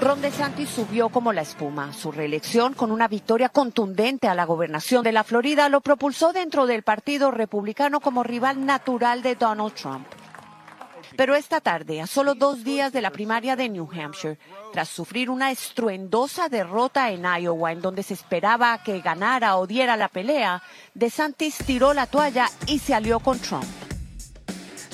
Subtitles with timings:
[0.00, 1.92] Ron DeSantis subió como la espuma.
[1.92, 6.66] Su reelección con una victoria contundente a la gobernación de la Florida lo propulsó dentro
[6.66, 10.06] del Partido Republicano como rival natural de Donald Trump.
[11.16, 14.38] Pero esta tarde, a solo dos días de la primaria de New Hampshire,
[14.72, 19.96] tras sufrir una estruendosa derrota en Iowa, en donde se esperaba que ganara o diera
[19.96, 23.85] la pelea, DeSantis tiró la toalla y se alió con Trump.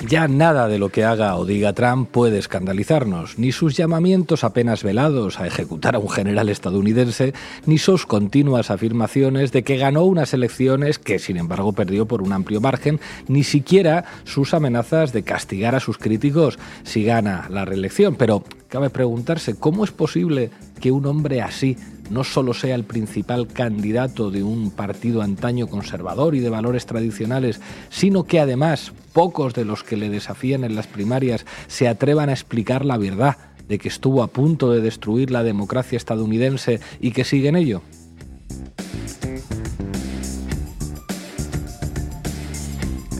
[0.07, 4.83] Ya nada de lo que haga o diga Trump puede escandalizarnos, ni sus llamamientos apenas
[4.83, 7.33] velados a ejecutar a un general estadounidense,
[7.65, 12.33] ni sus continuas afirmaciones de que ganó unas elecciones que sin embargo perdió por un
[12.33, 18.15] amplio margen, ni siquiera sus amenazas de castigar a sus críticos si gana la reelección.
[18.15, 21.77] Pero cabe preguntarse cómo es posible que un hombre así
[22.09, 27.61] no solo sea el principal candidato de un partido antaño conservador y de valores tradicionales,
[27.89, 32.33] sino que además pocos de los que le desafían en las primarias se atrevan a
[32.33, 37.23] explicar la verdad de que estuvo a punto de destruir la democracia estadounidense y que
[37.23, 37.81] sigue en ello?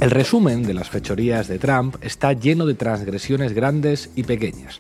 [0.04, 4.80] El resumen de las fechorías de Trump está lleno de transgresiones grandes y pequeñas.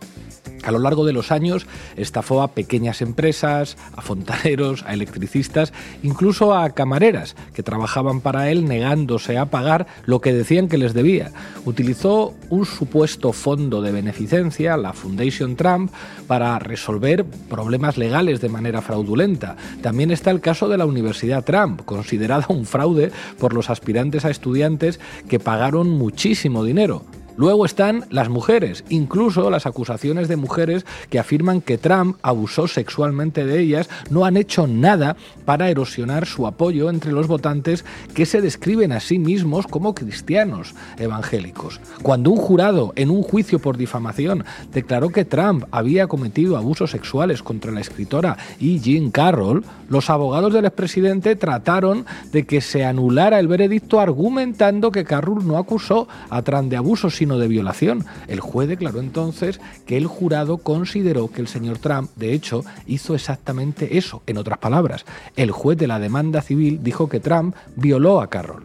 [0.64, 6.54] A lo largo de los años estafó a pequeñas empresas, a fontaneros, a electricistas, incluso
[6.54, 11.32] a camareras que trabajaban para él negándose a pagar lo que decían que les debía.
[11.66, 15.92] Utilizó un supuesto fondo de beneficencia, la Foundation Trump,
[16.28, 19.56] para resolver problemas legales de manera fraudulenta.
[19.82, 24.30] También está el caso de la Universidad Trump, considerada un fraude por los aspirantes a
[24.30, 27.04] estudiantes que pagaron muchísimo dinero.
[27.36, 33.46] Luego están las mujeres, incluso las acusaciones de mujeres que afirman que Trump abusó sexualmente
[33.46, 38.42] de ellas, no han hecho nada para erosionar su apoyo entre los votantes que se
[38.42, 41.80] describen a sí mismos como cristianos evangélicos.
[42.04, 47.42] Cuando un jurado en un juicio por difamación declaró que Trump había cometido abusos sexuales
[47.42, 48.80] contra la escritora E.
[48.80, 55.04] Jean Carroll, los abogados del expresidente trataron de que se anulara el veredicto argumentando que
[55.04, 58.06] Carroll no acusó a Trump de abusos de violación.
[58.28, 63.16] El juez declaró entonces que el jurado consideró que el señor Trump, de hecho, hizo
[63.16, 64.22] exactamente eso.
[64.28, 68.64] En otras palabras, el juez de la demanda civil dijo que Trump violó a Carroll.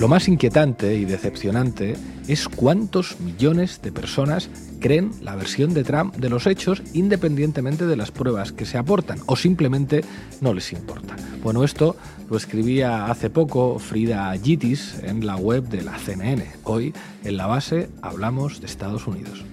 [0.00, 1.96] Lo más inquietante y decepcionante
[2.28, 7.96] es cuántos millones de personas creen la versión de Trump de los hechos independientemente de
[7.96, 10.04] las pruebas que se aportan o simplemente
[10.42, 11.16] no les importa.
[11.42, 11.96] Bueno, esto
[12.28, 16.44] lo escribía hace poco Frida Gitis en la web de la CNN.
[16.64, 16.94] Hoy,
[17.24, 19.44] en la base, hablamos de Estados Unidos.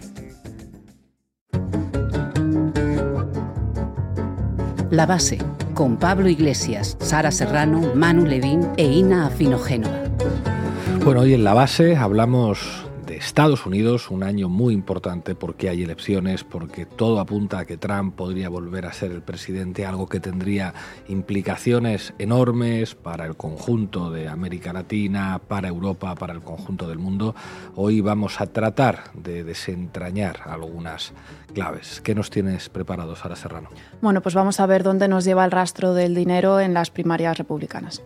[4.89, 5.39] La base,
[5.73, 10.03] con Pablo Iglesias, Sara Serrano, Manu Levín e Ina Afinogénova.
[11.03, 15.83] Bueno, hoy en la base hablamos de Estados Unidos, un año muy importante porque hay
[15.83, 20.19] elecciones, porque todo apunta a que Trump podría volver a ser el presidente, algo que
[20.19, 20.73] tendría
[21.07, 27.35] implicaciones enormes para el conjunto de América Latina, para Europa, para el conjunto del mundo.
[27.75, 31.13] Hoy vamos a tratar de desentrañar algunas
[31.53, 32.01] claves.
[32.01, 33.69] ¿Qué nos tienes preparado, Sara Serrano?
[34.01, 37.37] Bueno, pues vamos a ver dónde nos lleva el rastro del dinero en las primarias
[37.37, 38.01] republicanas.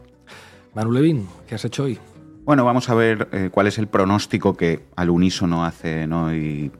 [0.75, 1.97] Manu Levín, ¿qué has hecho hoy?
[2.47, 6.33] Bueno, vamos a ver eh, cuál es el pronóstico que al unísono hace ¿no?
[6.33, 6.71] y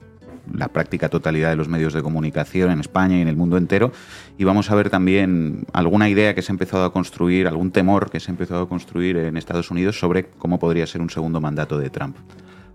[0.53, 3.91] la práctica totalidad de los medios de comunicación en España y en el mundo entero.
[4.37, 8.09] Y vamos a ver también alguna idea que se ha empezado a construir, algún temor
[8.09, 11.41] que se ha empezado a construir en Estados Unidos sobre cómo podría ser un segundo
[11.41, 12.15] mandato de Trump.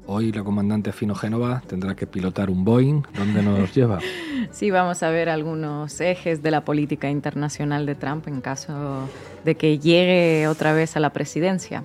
[0.05, 3.05] Hoy la comandante Fino Génova tendrá que pilotar un Boeing.
[3.17, 4.01] ¿Dónde nos lleva?
[4.51, 9.09] Sí, vamos a ver algunos ejes de la política internacional de Trump en caso
[9.47, 11.85] de que llegue otra vez a la presidencia.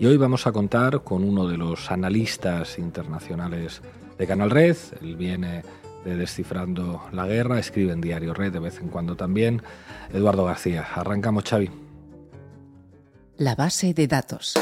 [0.00, 3.82] Y hoy vamos a contar con uno de los analistas internacionales
[4.16, 4.76] de Canal Red.
[5.00, 5.64] Él viene
[6.04, 9.60] de Descifrando la Guerra, escribe en Diario Red de vez en cuando también.
[10.12, 10.86] Eduardo García.
[10.94, 11.70] Arrancamos, Xavi.
[13.38, 14.54] La base de datos.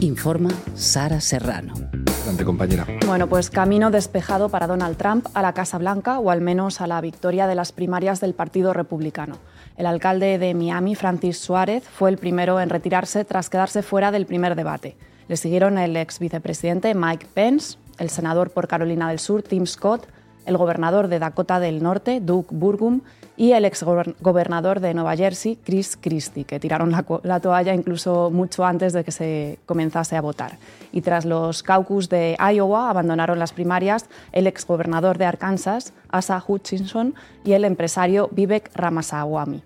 [0.00, 1.74] Informa Sara Serrano.
[2.22, 2.86] Adelante, compañera.
[3.06, 6.88] Bueno, pues camino despejado para Donald Trump a la Casa Blanca o al menos a
[6.88, 9.38] la victoria de las primarias del Partido Republicano.
[9.76, 14.26] El alcalde de Miami, Francis Suárez, fue el primero en retirarse tras quedarse fuera del
[14.26, 14.96] primer debate.
[15.28, 20.06] Le siguieron el ex vicepresidente Mike Pence, el senador por Carolina del Sur, Tim Scott,
[20.44, 23.00] el gobernador de Dakota del Norte, Doug Burgum,
[23.36, 23.84] y el ex
[24.20, 29.04] gobernador de Nueva Jersey, Chris Christie, que tiraron la, la, toalla incluso mucho antes de
[29.04, 30.58] que se comenzase a votar.
[30.92, 36.42] Y tras los caucus de Iowa abandonaron las primarias el ex gobernador de Arkansas, Asa
[36.46, 37.14] Hutchinson,
[37.44, 39.62] y el empresario Vivek Ramaswamy.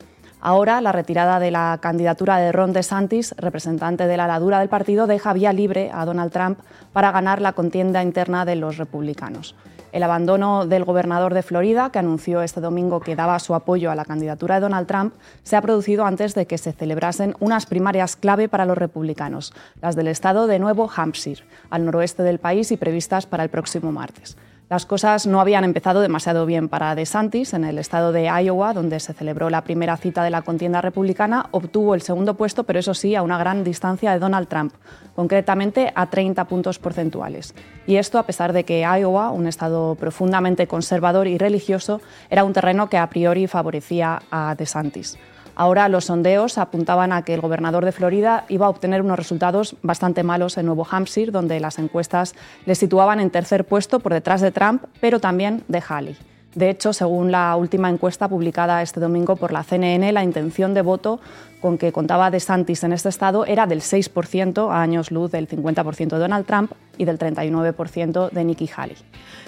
[0.48, 5.08] Ahora, la retirada de la candidatura de Ron DeSantis, representante de la ladura del partido,
[5.08, 6.60] deja vía libre a Donald Trump
[6.92, 9.56] para ganar la contienda interna de los republicanos.
[9.90, 13.96] El abandono del gobernador de Florida, que anunció este domingo que daba su apoyo a
[13.96, 18.14] la candidatura de Donald Trump, se ha producido antes de que se celebrasen unas primarias
[18.14, 19.52] clave para los republicanos,
[19.82, 23.90] las del estado de Nuevo Hampshire, al noroeste del país y previstas para el próximo
[23.90, 24.36] martes.
[24.68, 27.54] Las cosas no habían empezado demasiado bien para DeSantis.
[27.54, 31.46] En el estado de Iowa, donde se celebró la primera cita de la contienda republicana,
[31.52, 34.74] obtuvo el segundo puesto, pero eso sí, a una gran distancia de Donald Trump,
[35.14, 37.54] concretamente a 30 puntos porcentuales.
[37.86, 42.52] Y esto a pesar de que Iowa, un estado profundamente conservador y religioso, era un
[42.52, 45.16] terreno que a priori favorecía a DeSantis.
[45.56, 49.74] Ahora los sondeos apuntaban a que el gobernador de Florida iba a obtener unos resultados
[49.82, 52.34] bastante malos en Nuevo Hampshire, donde las encuestas
[52.66, 56.16] le situaban en tercer puesto por detrás de Trump, pero también de Haley.
[56.54, 60.80] De hecho, según la última encuesta publicada este domingo por la CNN, la intención de
[60.80, 61.20] voto
[61.60, 66.08] con que contaba DeSantis en este estado era del 6% a años luz del 50%
[66.08, 68.96] de Donald Trump y del 39% de Nikki Haley.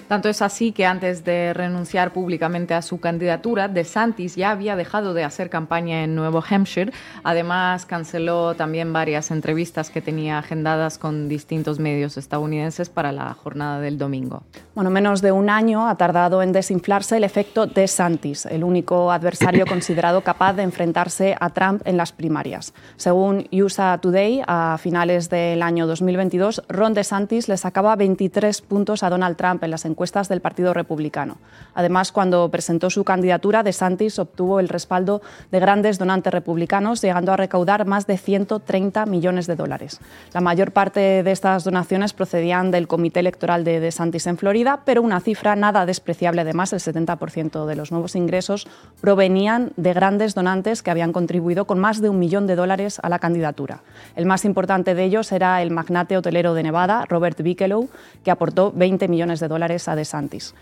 [0.09, 5.13] Tanto es así que antes de renunciar públicamente a su candidatura, DeSantis ya había dejado
[5.13, 6.91] de hacer campaña en Nuevo Hampshire.
[7.23, 13.79] Además, canceló también varias entrevistas que tenía agendadas con distintos medios estadounidenses para la jornada
[13.81, 14.41] del domingo.
[14.73, 19.65] Bueno, menos de un año ha tardado en desinflarse el efecto DeSantis, el único adversario
[19.67, 22.73] considerado capaz de enfrentarse a Trump en las primarias.
[22.97, 29.09] Según USA Today, a finales del año 2022, Ron DeSantis le sacaba 23 puntos a
[29.09, 31.37] Donald Trump en las encuestas del Partido Republicano.
[31.73, 35.21] Además, cuando presentó su candidatura, DeSantis obtuvo el respaldo
[35.51, 39.99] de grandes donantes republicanos, llegando a recaudar más de 130 millones de dólares.
[40.33, 45.01] La mayor parte de estas donaciones procedían del Comité Electoral de DeSantis en Florida, pero
[45.01, 48.67] una cifra nada despreciable, además, el 70% de los nuevos ingresos
[49.01, 53.09] provenían de grandes donantes que habían contribuido con más de un millón de dólares a
[53.09, 53.81] la candidatura.
[54.15, 57.89] El más importante de ellos era el magnate hotelero de Nevada, Robert Bigelow,
[58.23, 60.53] que aportó 20 millones de dólares de Santis.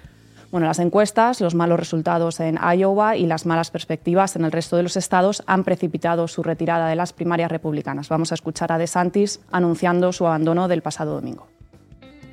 [0.49, 4.77] Bueno, las encuestas, los malos resultados en Iowa y las malas perspectivas en el resto
[4.77, 8.07] de los estados han precipitado su retirada de las primarias republicanas.
[8.07, 11.47] Vamos a escuchar a DeSantis anunciando su abandono del pasado domingo.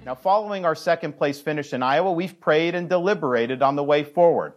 [0.04, 4.04] Now, following our second place finish in Iowa, we've prayed and deliberated on the way
[4.04, 4.52] forward.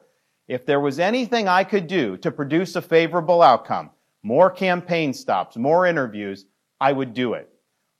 [0.47, 3.89] If there was anything I could do to produce a favorable outcome,
[4.27, 6.47] more campaign stops, more interviews,
[6.81, 7.47] I would do it.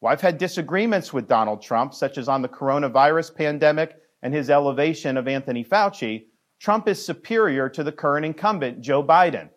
[0.01, 4.49] Well, I've had disagreements with Donald Trump, such as on the coronavirus pandemic and his
[4.49, 6.25] elevation of Anthony Fauci,
[6.59, 9.47] Trump is superior to the current incumbent, Joe Biden.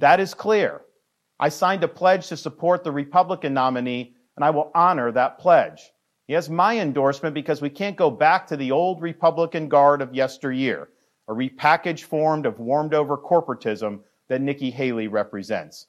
[0.00, 0.82] That is clear.
[1.40, 5.80] I signed a pledge to support the Republican nominee, and I will honor that pledge.
[6.26, 10.14] He has my endorsement because we can't go back to the old Republican guard of
[10.14, 10.90] yesteryear,
[11.26, 15.86] a repackaged form of warmed over corporatism that Nikki Haley represents.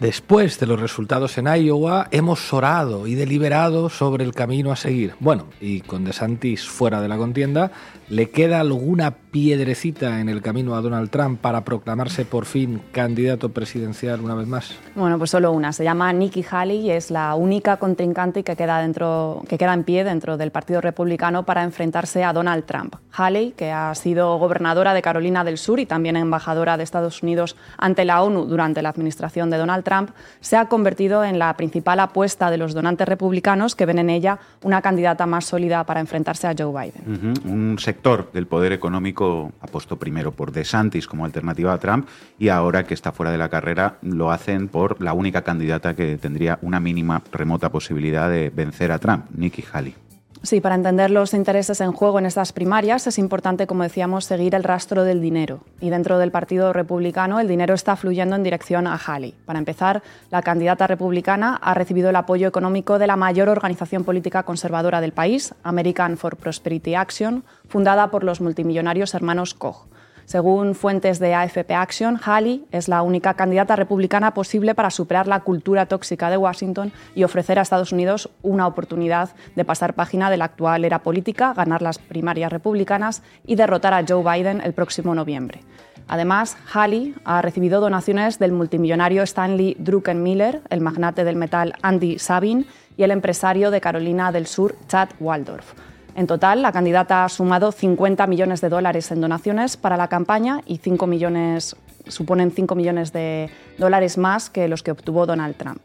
[0.00, 5.14] Después de los resultados en Iowa, hemos orado y deliberado sobre el camino a seguir.
[5.20, 7.70] Bueno, y con DeSantis fuera de la contienda,
[8.10, 13.48] ¿le queda alguna piedrecita en el camino a Donald Trump para proclamarse por fin candidato
[13.48, 14.76] presidencial una vez más?
[14.94, 15.72] Bueno, pues solo una.
[15.72, 19.84] Se llama Nikki Haley y es la única contrincante que queda, dentro, que queda en
[19.84, 22.96] pie dentro del Partido Republicano para enfrentarse a Donald Trump.
[23.12, 27.56] Haley, que ha sido gobernadora de Carolina del Sur y también embajadora de Estados Unidos
[27.78, 30.10] ante la ONU durante la administración de Donald Trump,
[30.40, 34.40] se ha convertido en la principal apuesta de los donantes republicanos que ven en ella
[34.64, 37.34] una candidata más sólida para enfrentarse a Joe Biden.
[37.44, 42.84] Un sector del poder económico apostó primero por DeSantis como alternativa a Trump y ahora
[42.84, 46.80] que está fuera de la carrera lo hacen por la única candidata que tendría una
[46.80, 50.05] mínima remota posibilidad de vencer a Trump, Nikki Haley.
[50.46, 54.54] Sí, para entender los intereses en juego en estas primarias es importante, como decíamos, seguir
[54.54, 55.58] el rastro del dinero.
[55.80, 59.34] Y dentro del Partido Republicano el dinero está fluyendo en dirección a Haley.
[59.44, 64.44] Para empezar, la candidata republicana ha recibido el apoyo económico de la mayor organización política
[64.44, 69.88] conservadora del país, American for Prosperity Action, fundada por los multimillonarios hermanos Koch.
[70.26, 75.38] Según fuentes de AFP Action, Haley es la única candidata republicana posible para superar la
[75.40, 80.36] cultura tóxica de Washington y ofrecer a Estados Unidos una oportunidad de pasar página de
[80.36, 85.14] la actual era política, ganar las primarias republicanas y derrotar a Joe Biden el próximo
[85.14, 85.60] noviembre.
[86.08, 92.66] Además, Haley ha recibido donaciones del multimillonario Stanley Druckenmiller, el magnate del metal Andy Sabin
[92.96, 95.74] y el empresario de Carolina del Sur Chad Waldorf.
[96.16, 100.62] En total, la candidata ha sumado 50 millones de dólares en donaciones para la campaña
[100.64, 101.76] y 5 millones,
[102.08, 105.82] suponen 5 millones de dólares más que los que obtuvo Donald Trump.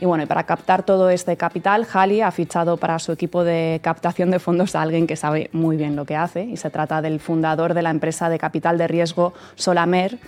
[0.00, 4.32] Y bueno, para captar todo este capital, Halley ha fichado para su equipo de captación
[4.32, 7.20] de fondos a alguien que sabe muy bien lo que hace, y se trata del
[7.20, 10.18] fundador de la empresa de capital de riesgo Solamer,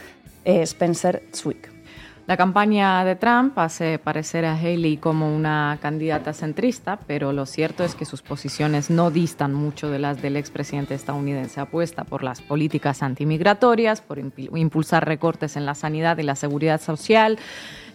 [0.44, 1.69] eh, Spencer Zwick.
[2.26, 7.82] La campaña de Trump hace parecer a Haley como una candidata centrista, pero lo cierto
[7.82, 11.60] es que sus posiciones no distan mucho de las del expresidente estadounidense.
[11.60, 17.38] Apuesta por las políticas antimigratorias, por impulsar recortes en la sanidad y la seguridad social,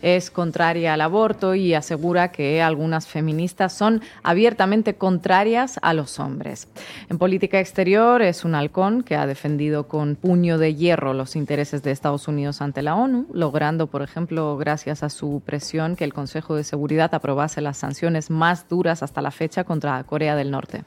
[0.05, 6.67] es contraria al aborto y asegura que algunas feministas son abiertamente contrarias a los hombres.
[7.09, 11.81] En política exterior es un halcón que ha defendido con puño de hierro los intereses
[11.81, 16.13] de Estados Unidos ante la ONU, logrando, por ejemplo, gracias a su presión, que el
[16.13, 20.83] Consejo de Seguridad aprobase las sanciones más duras hasta la fecha contra Corea del Norte.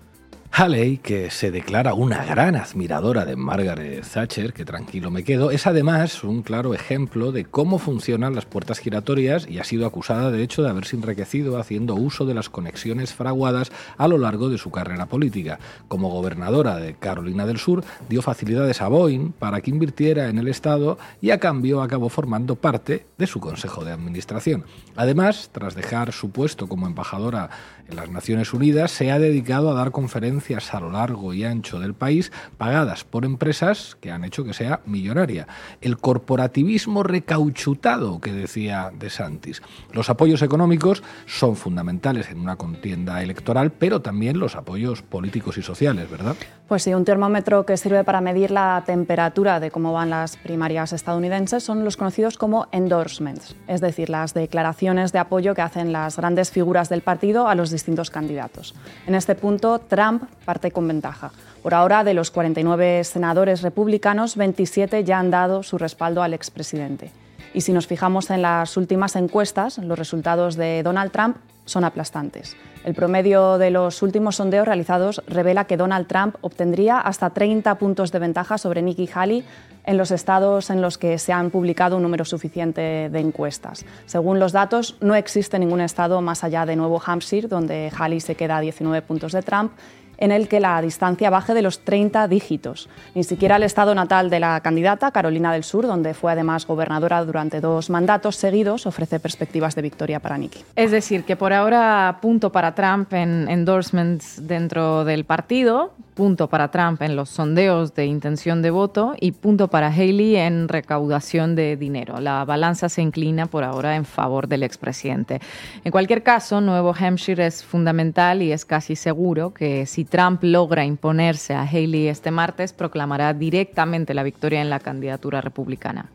[0.50, 5.68] Haley, que se declara una gran admiradora de Margaret Thatcher, que tranquilo me quedo, es
[5.68, 10.42] además un claro ejemplo de cómo funcionan las puertas giratorias y ha sido acusada de
[10.42, 14.70] hecho de haberse enriquecido haciendo uso de las conexiones fraguadas a lo largo de su
[14.72, 15.60] carrera política.
[15.86, 20.48] Como gobernadora de Carolina del Sur, dio facilidades a Boeing para que invirtiera en el
[20.48, 24.64] Estado y a cambio acabó formando parte de su consejo de administración.
[24.96, 27.50] Además, tras dejar su puesto como embajadora
[27.88, 30.37] en las Naciones Unidas, se ha dedicado a dar conferencias
[30.72, 34.80] a lo largo y ancho del país pagadas por empresas que han hecho que sea
[34.86, 35.46] millonaria.
[35.80, 39.62] El corporativismo recauchutado que decía De Santis.
[39.92, 45.62] Los apoyos económicos son fundamentales en una contienda electoral, pero también los apoyos políticos y
[45.62, 46.36] sociales, ¿verdad?
[46.68, 50.92] Pues sí, un termómetro que sirve para medir la temperatura de cómo van las primarias
[50.92, 56.16] estadounidenses son los conocidos como endorsements, es decir, las declaraciones de apoyo que hacen las
[56.16, 58.74] grandes figuras del partido a los distintos candidatos.
[59.06, 61.30] En este punto, Trump parte con ventaja.
[61.62, 67.10] Por ahora, de los 49 senadores republicanos, 27 ya han dado su respaldo al expresidente.
[67.54, 72.56] Y si nos fijamos en las últimas encuestas, los resultados de Donald Trump son aplastantes.
[72.84, 78.12] El promedio de los últimos sondeos realizados revela que Donald Trump obtendría hasta 30 puntos
[78.12, 79.44] de ventaja sobre Nikki Haley
[79.84, 83.84] en los estados en los que se han publicado un número suficiente de encuestas.
[84.06, 88.36] Según los datos, no existe ningún estado más allá de Nuevo Hampshire, donde Haley se
[88.36, 89.72] queda a 19 puntos de Trump,
[90.18, 92.88] en el que la distancia baje de los 30 dígitos.
[93.14, 97.24] Ni siquiera el estado natal de la candidata, Carolina del Sur, donde fue además gobernadora
[97.24, 100.64] durante dos mandatos seguidos, ofrece perspectivas de victoria para Nikki.
[100.76, 106.72] Es decir, que por ahora punto para Trump en endorsements dentro del partido, punto para
[106.72, 111.76] Trump en los sondeos de intención de voto y punto para Haley en recaudación de
[111.76, 112.18] dinero.
[112.20, 115.40] La balanza se inclina por ahora en favor del expresidente.
[115.84, 120.84] En cualquier caso, Nuevo Hampshire es fundamental y es casi seguro que si Trump logra
[120.84, 126.10] imponerse a Haley este martes, proclamará directamente la victoria en la candidatura republicana.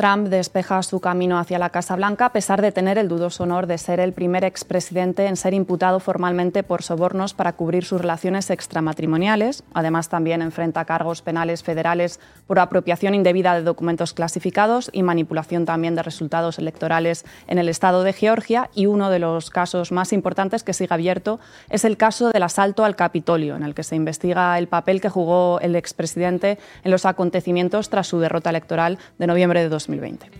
[0.00, 3.66] Trump despeja su camino hacia la Casa Blanca a pesar de tener el dudoso honor
[3.66, 8.48] de ser el primer expresidente en ser imputado formalmente por sobornos para cubrir sus relaciones
[8.48, 9.62] extramatrimoniales.
[9.74, 15.96] Además, también enfrenta cargos penales federales por apropiación indebida de documentos clasificados y manipulación también
[15.96, 18.70] de resultados electorales en el estado de Georgia.
[18.74, 22.86] Y uno de los casos más importantes que sigue abierto es el caso del asalto
[22.86, 27.04] al Capitolio, en el que se investiga el papel que jugó el expresidente en los
[27.04, 29.89] acontecimientos tras su derrota electoral de noviembre de 2020.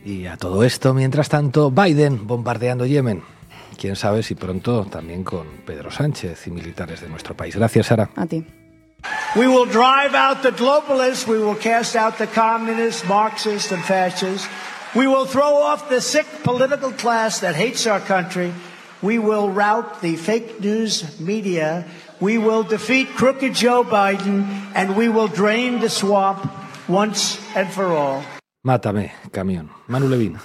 [0.05, 3.23] Y a todo esto, mientras tanto, Biden bombardeando Yemen.
[3.79, 7.57] Quién sabe si pronto también con Pedro Sánchez y militares de nuestro país.
[7.57, 8.11] Gracias, Sara.
[8.15, 8.45] A ti.
[9.35, 11.27] We will drive out the globalists.
[11.27, 14.47] We will cast out the communists, Marxists, and fascists.
[14.95, 18.53] We will throw off the sick political class that hates our country.
[19.01, 21.87] We will rout the fake news media.
[22.21, 24.45] We will defeat crooked Joe Biden.
[24.75, 26.45] And we will drain the swamp
[26.89, 28.23] once and for all.
[28.63, 29.71] Mátame, camión.
[29.89, 30.37] Manu Levin.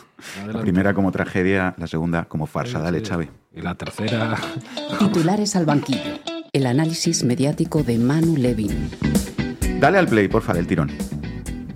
[0.47, 2.79] La primera como tragedia, la segunda como farsa.
[2.79, 3.29] Dale, Xavi.
[3.53, 4.37] Y la tercera...
[4.99, 6.19] Titulares al banquillo.
[6.53, 8.89] El análisis mediático de Manu Levin.
[9.81, 10.91] Dale al play, porfa, del tirón.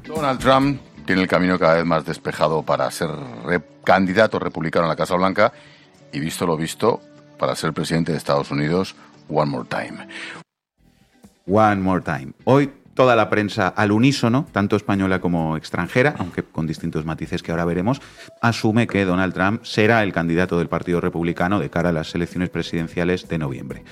[0.07, 3.09] Donald Trump tiene el camino cada vez más despejado para ser
[3.83, 5.51] candidato republicano a la Casa Blanca
[6.13, 7.01] y visto lo visto,
[7.37, 8.95] para ser presidente de Estados Unidos,
[9.27, 10.07] one more time.
[11.45, 12.31] One more time.
[12.45, 17.51] Hoy toda la prensa al unísono, tanto española como extranjera, aunque con distintos matices que
[17.51, 18.01] ahora veremos,
[18.41, 22.49] asume que Donald Trump será el candidato del Partido Republicano de cara a las elecciones
[22.49, 23.85] presidenciales de noviembre.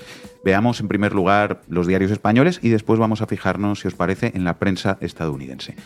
[0.43, 4.33] Veamos en primer lugar los diarios españoles y después vamos a fijarnos, si os parece,
[4.35, 5.77] en la prensa estadounidense.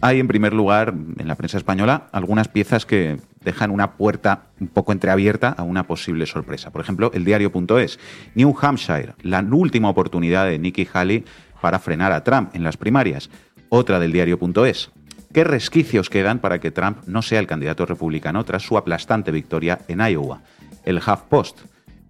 [0.00, 4.68] Hay en primer lugar, en la prensa española, algunas piezas que dejan una puerta un
[4.68, 6.70] poco entreabierta a una posible sorpresa.
[6.70, 7.98] Por ejemplo, el diario.es,
[8.34, 11.24] New Hampshire, la última oportunidad de Nikki Haley
[11.60, 13.30] para frenar a Trump en las primarias.
[13.68, 14.90] Otra del diario.es.
[15.32, 19.78] ¿Qué resquicios quedan para que Trump no sea el candidato republicano tras su aplastante victoria
[19.86, 20.40] en Iowa?
[20.84, 21.60] El Post.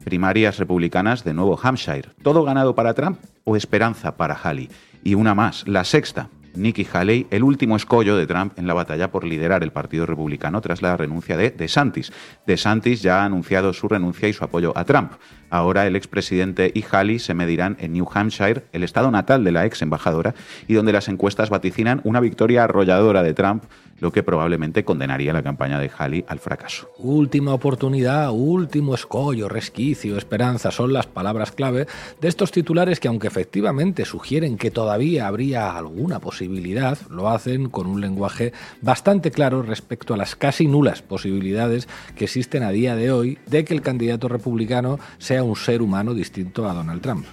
[0.05, 2.11] Primarias republicanas de Nuevo Hampshire.
[2.23, 4.71] ¿Todo ganado para Trump o esperanza para Haley?
[5.03, 6.29] Y una más, la sexta.
[6.55, 10.61] Nikki Haley, el último escollo de Trump en la batalla por liderar el Partido Republicano
[10.61, 12.13] tras la renuncia de DeSantis.
[12.47, 15.13] DeSantis ya ha anunciado su renuncia y su apoyo a Trump.
[15.51, 19.67] Ahora el expresidente y Haley se medirán en New Hampshire, el estado natal de la
[19.67, 20.35] ex embajadora,
[20.67, 23.65] y donde las encuestas vaticinan una victoria arrolladora de Trump
[24.01, 26.91] lo que probablemente condenaría la campaña de Halley al fracaso.
[26.99, 31.87] Última oportunidad, último escollo, resquicio, esperanza son las palabras clave
[32.21, 37.87] de estos titulares que aunque efectivamente sugieren que todavía habría alguna posibilidad, lo hacen con
[37.87, 38.53] un lenguaje
[38.83, 43.65] bastante claro respecto a las casi nulas posibilidades que existen a día de hoy de
[43.65, 47.27] que el candidato republicano sea un ser humano distinto a Donald Trump.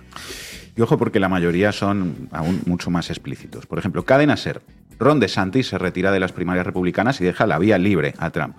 [0.75, 3.65] Y ojo porque la mayoría son aún mucho más explícitos.
[3.65, 4.62] Por ejemplo, Cadena Ser.
[5.00, 8.55] Ron DeSantis se retira de las primarias republicanas y deja la vía libre a Trump.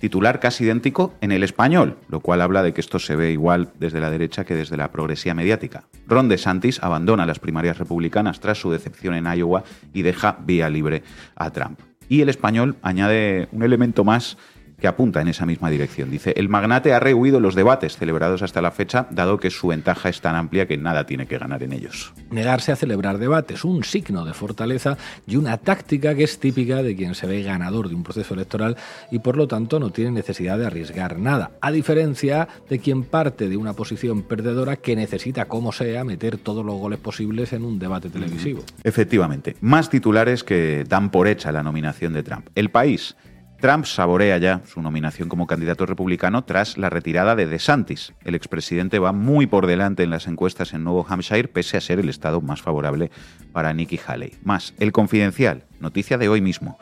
[0.00, 3.70] Titular casi idéntico en el español, lo cual habla de que esto se ve igual
[3.78, 5.84] desde la derecha que desde la progresía mediática.
[6.08, 11.04] Ron DeSantis abandona las primarias republicanas tras su decepción en Iowa y deja vía libre
[11.36, 11.78] a Trump.
[12.08, 14.36] Y el español añade un elemento más
[14.82, 16.10] que apunta en esa misma dirección.
[16.10, 20.08] Dice, el magnate ha rehuido los debates celebrados hasta la fecha, dado que su ventaja
[20.08, 22.12] es tan amplia que nada tiene que ganar en ellos.
[22.32, 26.96] Negarse a celebrar debates, un signo de fortaleza y una táctica que es típica de
[26.96, 28.76] quien se ve ganador de un proceso electoral
[29.12, 33.48] y por lo tanto no tiene necesidad de arriesgar nada, a diferencia de quien parte
[33.48, 37.78] de una posición perdedora que necesita, como sea, meter todos los goles posibles en un
[37.78, 38.64] debate televisivo.
[38.82, 42.48] Efectivamente, más titulares que dan por hecha la nominación de Trump.
[42.56, 43.14] El país
[43.62, 48.12] Trump saborea ya su nominación como candidato republicano tras la retirada de DeSantis.
[48.24, 52.00] El expresidente va muy por delante en las encuestas en Nuevo Hampshire, pese a ser
[52.00, 53.12] el estado más favorable
[53.52, 54.32] para Nikki Haley.
[54.42, 56.76] Más, el confidencial, noticia de hoy mismo.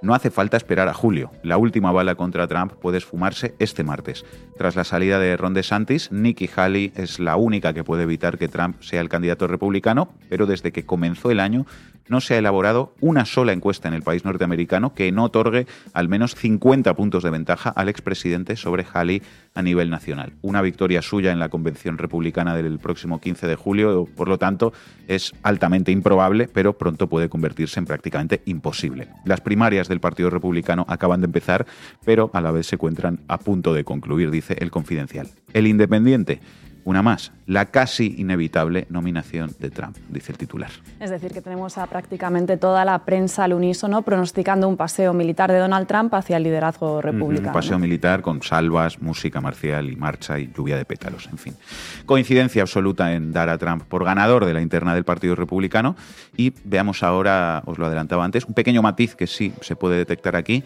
[0.00, 1.30] No hace falta esperar a julio.
[1.42, 4.24] La última bala contra Trump puede esfumarse este martes.
[4.56, 8.48] Tras la salida de Ron DeSantis, Nikki Haley es la única que puede evitar que
[8.48, 11.66] Trump sea el candidato republicano, pero desde que comenzó el año
[12.08, 16.08] no se ha elaborado una sola encuesta en el país norteamericano que no otorgue al
[16.08, 19.22] menos 50 puntos de ventaja al expresidente sobre Haley
[19.54, 20.32] a nivel nacional.
[20.42, 24.72] Una victoria suya en la convención republicana del próximo 15 de julio, por lo tanto,
[25.08, 29.08] es altamente improbable, pero pronto puede convertirse en prácticamente imposible.
[29.24, 31.66] Las primarias del Partido Republicano acaban de empezar,
[32.04, 35.28] pero a la vez se encuentran a punto de concluir, dice el confidencial.
[35.52, 36.40] El independiente
[36.84, 40.70] una más, la casi inevitable nominación de Trump, dice el titular.
[41.00, 45.50] Es decir, que tenemos a prácticamente toda la prensa al unísono pronosticando un paseo militar
[45.50, 47.48] de Donald Trump hacia el liderazgo republicano.
[47.48, 51.54] Un paseo militar con salvas, música marcial y marcha y lluvia de pétalos, en fin.
[52.06, 55.96] Coincidencia absoluta en dar a Trump por ganador de la interna del Partido Republicano.
[56.36, 60.36] Y veamos ahora, os lo adelantaba antes, un pequeño matiz que sí se puede detectar
[60.36, 60.64] aquí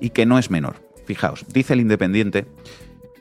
[0.00, 0.76] y que no es menor.
[1.06, 2.46] Fijaos, dice el Independiente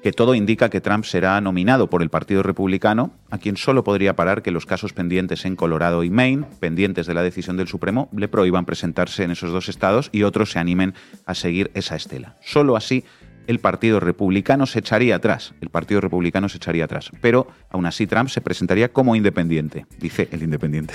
[0.01, 4.15] que todo indica que Trump será nominado por el Partido Republicano, a quien solo podría
[4.15, 8.09] parar que los casos pendientes en Colorado y Maine, pendientes de la decisión del Supremo,
[8.15, 10.93] le prohíban presentarse en esos dos estados y otros se animen
[11.25, 12.38] a seguir esa estela.
[12.41, 13.03] Solo así
[13.49, 15.55] el Partido Republicano se echaría atrás.
[15.59, 17.09] El Partido Republicano se echaría atrás.
[17.19, 20.93] Pero aún así Trump se presentaría como independiente, dice el independiente.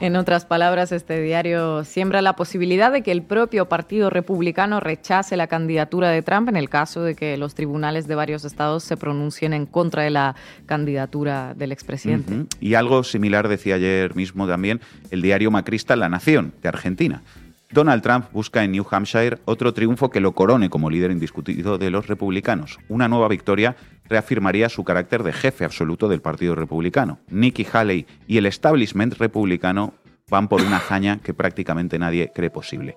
[0.00, 5.36] En otras palabras, este diario siembra la posibilidad de que el propio Partido Republicano rechace
[5.36, 8.96] la candidatura de Trump en el caso de que los tribunales de varios estados se
[8.96, 10.34] pronuncien en contra de la
[10.66, 12.46] candidatura del expresidente.
[12.58, 14.80] Y algo similar decía ayer mismo también
[15.12, 17.22] el diario macrista La Nación de Argentina.
[17.70, 21.90] Donald Trump busca en New Hampshire otro triunfo que lo corone como líder indiscutido de
[21.90, 22.78] los republicanos.
[22.88, 23.76] Una nueva victoria
[24.08, 27.18] reafirmaría su carácter de jefe absoluto del Partido Republicano.
[27.28, 29.94] Nikki Haley y el establishment republicano
[30.28, 32.96] van por una hazaña que prácticamente nadie cree posible.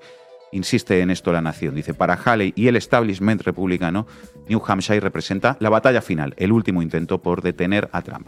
[0.51, 1.75] Insiste en esto la nación.
[1.75, 4.07] Dice, para Haley y el establishment republicano,
[4.47, 8.27] New Hampshire representa la batalla final, el último intento por detener a Trump.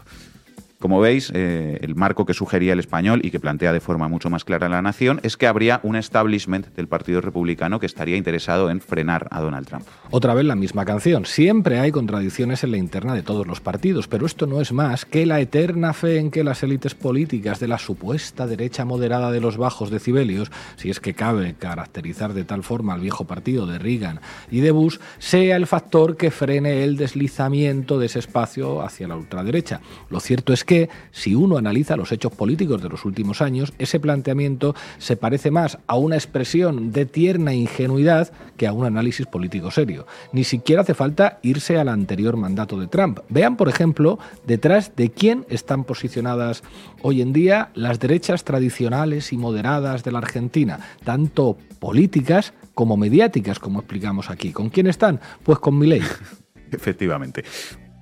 [0.80, 4.30] Como veis, eh, el marco que sugería el español y que plantea de forma mucho
[4.30, 8.70] más clara la nación es que habría un establishment del Partido Republicano que estaría interesado
[8.70, 9.84] en frenar a Donald Trump.
[10.10, 11.26] Otra vez la misma canción.
[11.26, 15.04] Siempre hay contradicciones en la interna de todos los partidos, pero esto no es más
[15.04, 19.40] que la eterna fe en que las élites políticas de la supuesta derecha moderada de
[19.42, 23.78] los bajos decibelios, si es que cabe caracterizar de tal forma al viejo partido de
[23.78, 29.08] Reagan y de Bush, sea el factor que frene el deslizamiento de ese espacio hacia
[29.08, 29.82] la ultraderecha.
[30.08, 33.72] Lo cierto es que que si uno analiza los hechos políticos de los últimos años,
[33.80, 39.26] ese planteamiento se parece más a una expresión de tierna ingenuidad que a un análisis
[39.26, 40.06] político serio.
[40.32, 43.18] Ni siquiera hace falta irse al anterior mandato de Trump.
[43.30, 46.62] Vean, por ejemplo, detrás de quién están posicionadas
[47.02, 53.58] hoy en día las derechas tradicionales y moderadas de la Argentina, tanto políticas como mediáticas,
[53.58, 54.52] como explicamos aquí.
[54.52, 55.18] ¿Con quién están?
[55.42, 56.02] Pues con Milei.
[56.70, 57.42] Efectivamente.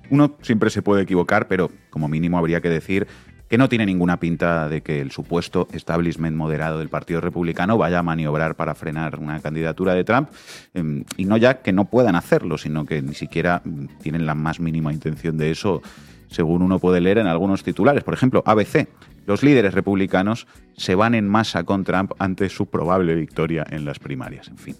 [0.09, 3.07] Uno siempre se puede equivocar, pero como mínimo habría que decir
[3.49, 7.99] que no tiene ninguna pinta de que el supuesto establishment moderado del Partido Republicano vaya
[7.99, 10.29] a maniobrar para frenar una candidatura de Trump,
[10.75, 14.35] em, y no ya que no puedan hacerlo, sino que ni siquiera mm, tienen la
[14.35, 15.81] más mínima intención de eso,
[16.27, 18.03] según uno puede leer en algunos titulares.
[18.03, 18.87] Por ejemplo, ABC.
[19.25, 23.99] Los líderes republicanos se van en masa con Trump ante su probable victoria en las
[23.99, 24.47] primarias.
[24.47, 24.75] En fin,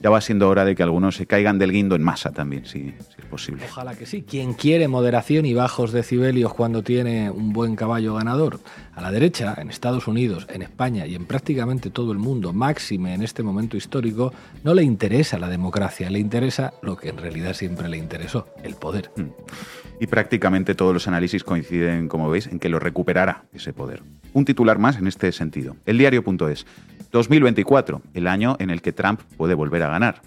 [0.00, 2.94] ya va siendo hora de que algunos se caigan del guindo en masa también, si,
[3.18, 3.64] es posible.
[3.70, 4.22] Ojalá que sí.
[4.22, 8.60] Quien quiere moderación y bajos decibelios cuando tiene un buen caballo ganador?
[8.94, 13.14] A la derecha, en Estados Unidos, en España y en prácticamente todo el mundo, máxime
[13.14, 14.32] en este momento histórico,
[14.64, 18.74] no le interesa la democracia, le interesa lo que en realidad siempre le interesó, el
[18.74, 19.10] poder.
[19.16, 19.28] Mm.
[20.00, 24.02] Y prácticamente todos los análisis coinciden, como veis, en que lo recuperará ese poder.
[24.32, 25.76] Un titular más en este sentido.
[25.84, 26.64] El diario.es.
[27.10, 30.22] 2024, el año en el que Trump puede volver a ganar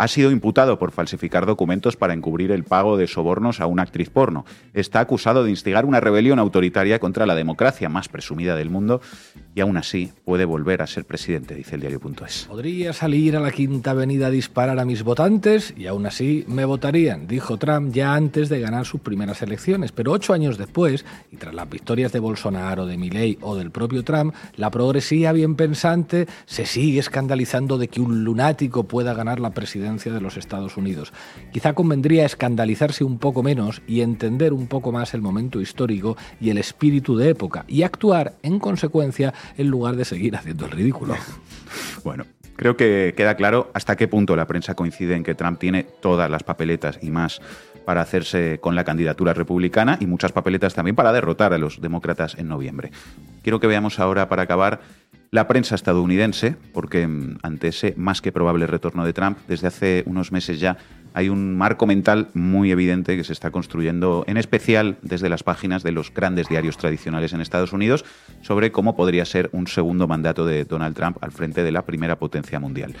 [0.00, 4.08] ha sido imputado por falsificar documentos para encubrir el pago de sobornos a una actriz
[4.08, 4.46] porno.
[4.72, 9.02] Está acusado de instigar una rebelión autoritaria contra la democracia más presumida del mundo
[9.54, 12.46] y aún así puede volver a ser presidente, dice el diario.es.
[12.48, 16.64] Podría salir a la Quinta Avenida a disparar a mis votantes y aún así me
[16.64, 19.92] votarían, dijo Trump ya antes de ganar sus primeras elecciones.
[19.92, 24.02] Pero ocho años después, y tras las victorias de Bolsonaro, de Milley o del propio
[24.02, 29.50] Trump, la progresía bien pensante se sigue escandalizando de que un lunático pueda ganar la
[29.50, 31.12] presidencia de los Estados Unidos.
[31.52, 36.50] Quizá convendría escandalizarse un poco menos y entender un poco más el momento histórico y
[36.50, 41.14] el espíritu de época y actuar en consecuencia en lugar de seguir haciendo el ridículo.
[42.04, 42.24] bueno,
[42.56, 46.30] creo que queda claro hasta qué punto la prensa coincide en que Trump tiene todas
[46.30, 47.40] las papeletas y más
[47.84, 52.36] para hacerse con la candidatura republicana y muchas papeletas también para derrotar a los demócratas
[52.38, 52.92] en noviembre.
[53.42, 54.80] Quiero que veamos ahora, para acabar,
[55.32, 60.02] la prensa estadounidense, porque mm, ante ese más que probable retorno de Trump, desde hace
[60.06, 60.76] unos meses ya
[61.12, 65.82] hay un marco mental muy evidente que se está construyendo, en especial desde las páginas
[65.82, 68.04] de los grandes diarios tradicionales en Estados Unidos,
[68.42, 72.18] sobre cómo podría ser un segundo mandato de Donald Trump al frente de la primera
[72.18, 72.94] potencia mundial.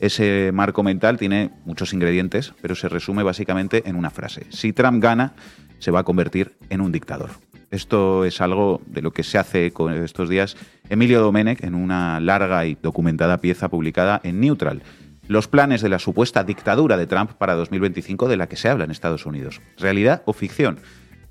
[0.00, 4.46] Ese marco mental tiene muchos ingredientes, pero se resume básicamente en una frase.
[4.50, 5.34] Si Trump gana,
[5.78, 7.30] se va a convertir en un dictador.
[7.70, 10.56] Esto es algo de lo que se hace con estos días
[10.88, 14.82] Emilio Domenech en una larga y documentada pieza publicada en Neutral.
[15.28, 18.84] Los planes de la supuesta dictadura de Trump para 2025 de la que se habla
[18.84, 19.60] en Estados Unidos.
[19.78, 20.78] ¿Realidad o ficción?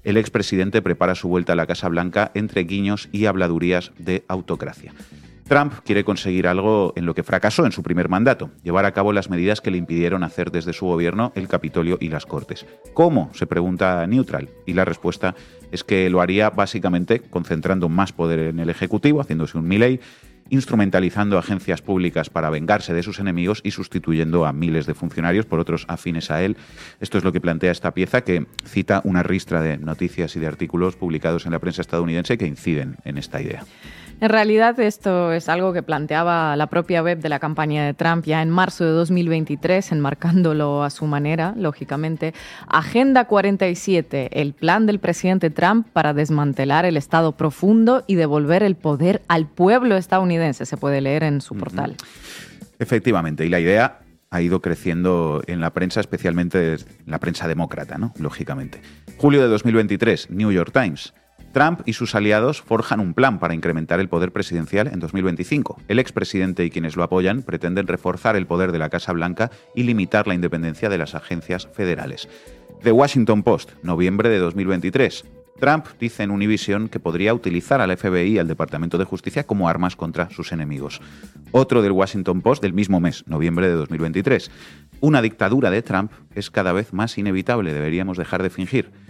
[0.03, 4.93] El expresidente prepara su vuelta a la Casa Blanca entre guiños y habladurías de autocracia.
[5.47, 9.13] Trump quiere conseguir algo en lo que fracasó en su primer mandato, llevar a cabo
[9.13, 12.65] las medidas que le impidieron hacer desde su gobierno el Capitolio y las Cortes.
[12.95, 13.29] ¿Cómo?
[13.33, 15.35] se pregunta Neutral, y la respuesta
[15.71, 19.99] es que lo haría básicamente concentrando más poder en el Ejecutivo, haciéndose un Milley,
[20.49, 25.59] instrumentalizando agencias públicas para vengarse de sus enemigos y sustituyendo a miles de funcionarios por
[25.59, 26.57] otros afines a él.
[26.99, 30.47] Esto es lo que plantea esta pieza que cita una ristra de noticias y de
[30.47, 33.63] artículos publicados en la prensa estadounidense que inciden en esta idea.
[34.21, 38.25] En realidad esto es algo que planteaba la propia web de la campaña de Trump
[38.25, 42.33] ya en marzo de 2023, enmarcándolo a su manera, lógicamente.
[42.67, 48.75] Agenda 47, el plan del presidente Trump para desmantelar el Estado profundo y devolver el
[48.75, 51.97] poder al pueblo estadounidense, se puede leer en su portal.
[52.79, 53.99] Efectivamente, y la idea
[54.31, 58.13] ha ido creciendo en la prensa, especialmente en la prensa demócrata, ¿no?
[58.17, 58.81] Lógicamente.
[59.17, 61.13] Julio de 2023, New York Times.
[61.55, 65.79] Trump y sus aliados forjan un plan para incrementar el poder presidencial en 2025.
[65.87, 69.83] El expresidente y quienes lo apoyan pretenden reforzar el poder de la Casa Blanca y
[69.83, 72.27] limitar la independencia de las agencias federales.
[72.83, 75.23] The Washington Post, noviembre de 2023.
[75.57, 79.69] Trump dice en Univision que podría utilizar al FBI y al Departamento de Justicia como
[79.69, 80.99] armas contra sus enemigos.
[81.53, 84.51] Otro del Washington Post del mismo mes, noviembre de 2023.
[84.99, 89.04] Una dictadura de Trump es cada vez más inevitable, deberíamos dejar de fingir.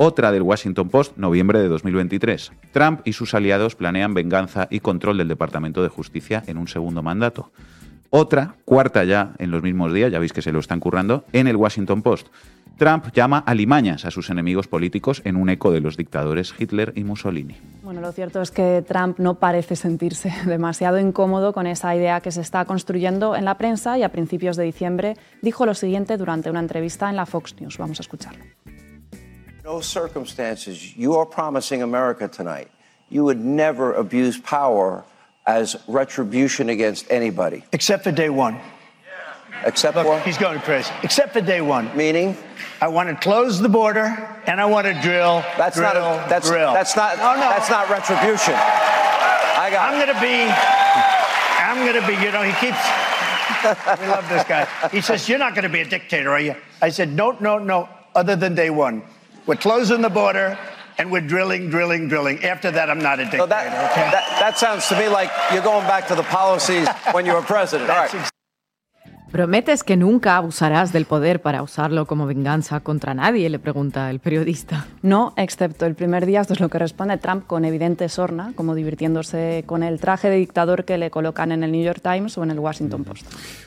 [0.00, 2.52] Otra del Washington Post, noviembre de 2023.
[2.70, 7.02] Trump y sus aliados planean venganza y control del Departamento de Justicia en un segundo
[7.02, 7.50] mandato.
[8.10, 11.48] Otra, cuarta ya en los mismos días, ya veis que se lo están currando, en
[11.48, 12.28] el Washington Post.
[12.76, 16.92] Trump llama a limañas a sus enemigos políticos en un eco de los dictadores Hitler
[16.94, 17.56] y Mussolini.
[17.82, 22.30] Bueno, lo cierto es que Trump no parece sentirse demasiado incómodo con esa idea que
[22.30, 26.50] se está construyendo en la prensa y a principios de diciembre dijo lo siguiente durante
[26.50, 27.78] una entrevista en la Fox News.
[27.78, 28.44] Vamos a escucharlo.
[29.68, 32.70] No circumstances you are promising America tonight,
[33.10, 35.04] you would never abuse power
[35.46, 37.62] as retribution against anybody.
[37.72, 38.58] Except for day one.
[39.66, 40.20] Except Look, for?
[40.20, 40.90] he's going crazy.
[41.02, 41.94] Except for day one.
[41.94, 42.34] Meaning?
[42.80, 44.06] I want to close the border
[44.46, 45.44] and I want to drill.
[45.58, 46.72] That's drill, not a, that's drill.
[46.72, 47.40] that's not No, no.
[47.40, 48.54] that's not retribution.
[48.54, 50.48] I got I'm going to be.
[51.68, 52.14] I'm going to be.
[52.24, 52.80] You know, he keeps.
[54.00, 54.66] we love this guy.
[54.90, 57.58] He says, "You're not going to be a dictator, are you?" I said, "No, no,
[57.58, 57.88] no.
[58.14, 59.02] Other than day one,
[59.48, 60.56] we're closing the border.
[60.98, 62.44] and we're drilling, drilling, drilling.
[62.44, 63.44] After that, I'm not a dictator.
[63.44, 64.10] So that, okay?
[64.10, 67.42] that, that sounds to me like you're going back to the policies when you were
[67.42, 67.88] president.
[67.88, 68.30] All right.
[69.30, 73.50] ¿Prometes que nunca abusarás del poder para usarlo como venganza contra nadie?
[73.50, 74.86] Le pregunta el periodista.
[75.02, 78.74] No, excepto el primer día, esto es lo que responde Trump con evidente sorna, como
[78.74, 82.42] divirtiéndose con el traje de dictador que le colocan en el New York Times o
[82.42, 83.26] en el Washington Post.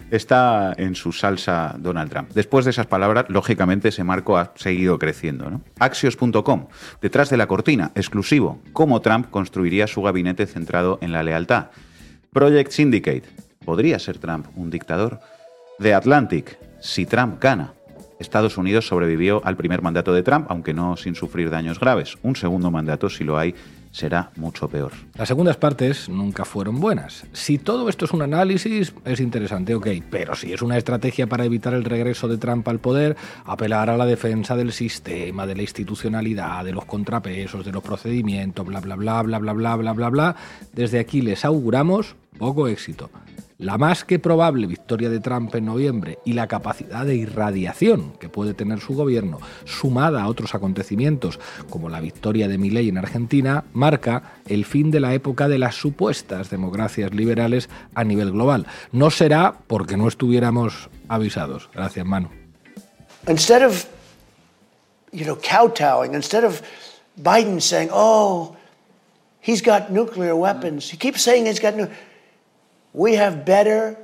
[0.10, 2.32] Está en su salsa Donald Trump.
[2.34, 5.52] Después de esas palabras, lógicamente ese marco ha seguido creciendo.
[5.52, 5.62] ¿no?
[5.78, 6.68] Axios.com,
[7.04, 11.68] detrás de la cortina, exclusivo, cómo Trump construiría su gabinete centrado en la lealtad.
[12.34, 13.24] Project Syndicate,
[13.64, 15.20] ¿podría ser Trump un dictador?
[15.82, 17.74] The Atlantic, si Trump gana.
[18.20, 22.20] Estados Unidos sobrevivió al primer mandato de Trump, aunque no sin sufrir daños graves.
[22.22, 23.56] Un segundo mandato, si lo hay,
[23.90, 24.92] será mucho peor.
[25.16, 27.26] Las segundas partes nunca fueron buenas.
[27.34, 31.46] Si todo esto es un análisis, es interesante, ok, pero si es una estrategia para
[31.46, 35.64] evitar el regreso de Trump al poder, apelar a la defensa del sistema, de la
[35.64, 40.10] institucionalidad, de los contrapesos, de los procedimientos, bla, bla, bla, bla, bla, bla, bla, bla,
[40.10, 40.36] bla,
[40.74, 43.10] desde aquí les auguramos poco éxito.
[43.62, 48.28] La más que probable victoria de Trump en noviembre y la capacidad de irradiación que
[48.28, 53.66] puede tener su gobierno, sumada a otros acontecimientos como la victoria de Milley en Argentina,
[53.74, 58.66] marca el fin de la época de las supuestas democracias liberales a nivel global.
[58.92, 61.70] No será porque no estuviéramos avisados.
[61.72, 62.30] Gracias, Manu.
[63.28, 63.86] Instead of,
[65.12, 66.64] you know, kowtowing, instead of
[67.16, 68.56] Biden saying, oh,
[69.40, 71.96] he's got nuclear weapons, he keeps saying he's got nuclear
[72.94, 73.98] we have better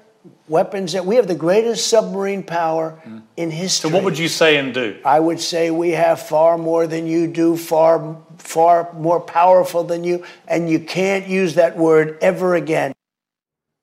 [0.48, 3.22] weapons that we have the greatest submarine power mm.
[3.36, 3.90] in history.
[3.90, 4.98] So what would you say and do?
[5.06, 10.04] I would say we have far more than you do, far far more powerful than
[10.04, 12.94] you, and you can't use that word ever again.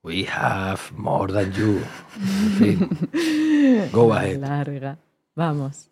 [0.02, 1.82] We have more than you.
[3.90, 4.40] Go ahead.
[4.40, 4.98] Larga.
[5.36, 5.88] Vamos.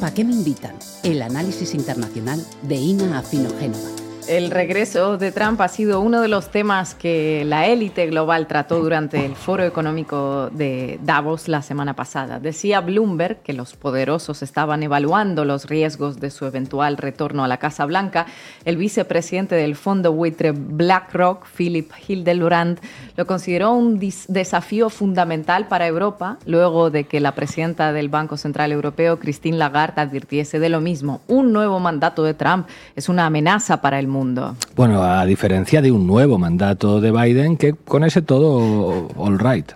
[0.00, 0.76] ¿Para qué me invitan?
[1.04, 4.01] El análisis internacional de Ina Afinogénova.
[4.28, 8.78] El regreso de Trump ha sido uno de los temas que la élite global trató
[8.78, 12.38] durante el foro económico de Davos la semana pasada.
[12.38, 17.56] Decía Bloomberg que los poderosos estaban evaluando los riesgos de su eventual retorno a la
[17.56, 18.26] Casa Blanca.
[18.64, 22.78] El vicepresidente del fondo buitre BlackRock, Philip Hildebrand,
[23.16, 28.70] lo consideró un desafío fundamental para Europa luego de que la presidenta del Banco Central
[28.70, 31.22] Europeo, Christine Lagarde, advirtiese de lo mismo.
[31.26, 34.54] Un nuevo mandato de Trump es una amenaza para el mundo.
[34.76, 39.72] Bueno, a diferencia de un nuevo mandato de Biden, que con ese todo all right.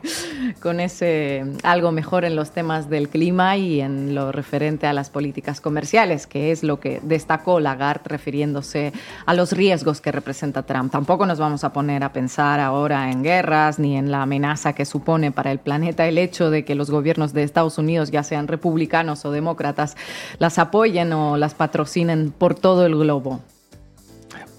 [0.61, 5.11] Con ese algo mejor en los temas del clima y en lo referente a las
[5.11, 8.92] políticas comerciales, que es lo que destacó Lagarde refiriéndose
[9.27, 10.92] a los riesgos que representa Trump.
[10.92, 14.85] Tampoco nos vamos a poner a pensar ahora en guerras ni en la amenaza que
[14.85, 18.49] supone para el planeta el hecho de que los gobiernos de Estados Unidos, ya sean
[18.49, 19.96] republicanos o demócratas,
[20.38, 23.40] las apoyen o las patrocinen por todo el globo.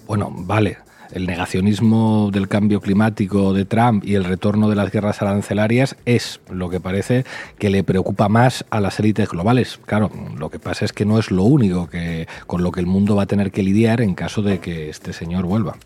[0.08, 0.78] Bueno, vale.
[1.12, 6.40] El negacionismo del cambio climático de Trump y el retorno de las guerras arancelarias es
[6.50, 7.24] lo que parece
[7.58, 9.80] que le preocupa más a las élites globales.
[9.86, 12.86] Claro, lo que pasa es que no es lo único que, con lo que el
[12.86, 15.76] mundo va a tener que lidiar en caso de que este señor vuelva.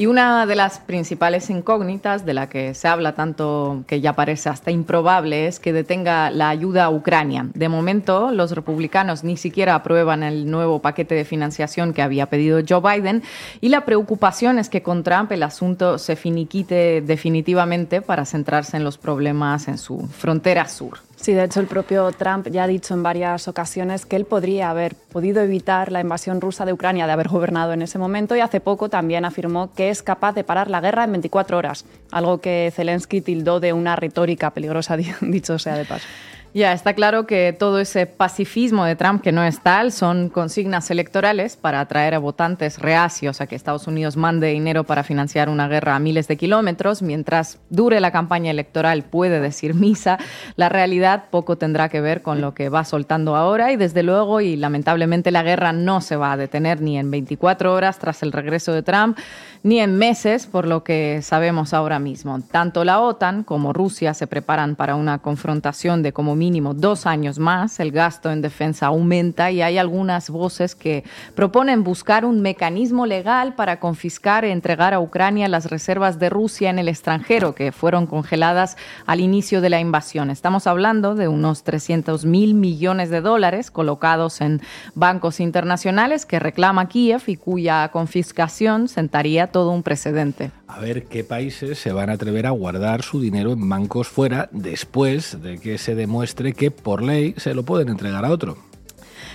[0.00, 4.48] Y una de las principales incógnitas de la que se habla tanto que ya parece
[4.48, 7.48] hasta improbable es que detenga la ayuda a Ucrania.
[7.52, 12.62] De momento, los republicanos ni siquiera aprueban el nuevo paquete de financiación que había pedido
[12.66, 13.22] Joe Biden
[13.60, 18.84] y la preocupación es que con Trump el asunto se finiquite definitivamente para centrarse en
[18.84, 21.09] los problemas en su frontera sur.
[21.20, 24.70] Sí, de hecho el propio Trump ya ha dicho en varias ocasiones que él podría
[24.70, 28.40] haber podido evitar la invasión rusa de Ucrania de haber gobernado en ese momento y
[28.40, 32.40] hace poco también afirmó que es capaz de parar la guerra en 24 horas, algo
[32.40, 36.06] que Zelensky tildó de una retórica peligrosa, dicho sea de paso.
[36.52, 40.90] Ya, está claro que todo ese pacifismo de Trump, que no es tal, son consignas
[40.90, 45.68] electorales para atraer a votantes reacios a que Estados Unidos mande dinero para financiar una
[45.68, 47.02] guerra a miles de kilómetros.
[47.02, 50.18] Mientras dure la campaña electoral, puede decir misa.
[50.56, 54.40] La realidad poco tendrá que ver con lo que va soltando ahora y desde luego
[54.40, 58.32] y lamentablemente la guerra no se va a detener ni en 24 horas tras el
[58.32, 59.16] regreso de Trump,
[59.62, 62.40] ni en meses, por lo que sabemos ahora mismo.
[62.50, 67.38] Tanto la OTAN como Rusia se preparan para una confrontación de como mínimo dos años
[67.38, 67.80] más.
[67.80, 73.54] El gasto en defensa aumenta y hay algunas voces que proponen buscar un mecanismo legal
[73.54, 78.06] para confiscar e entregar a Ucrania las reservas de Rusia en el extranjero que fueron
[78.06, 80.30] congeladas al inicio de la invasión.
[80.30, 84.62] Estamos hablando de unos 300 mil millones de dólares colocados en
[84.94, 90.52] bancos internacionales que reclama Kiev y cuya confiscación sentaría todo un precedente.
[90.66, 94.48] A ver qué países se van a atrever a guardar su dinero en bancos fuera
[94.52, 98.69] después de que se demuestre que por ley se lo pueden entregar a otro.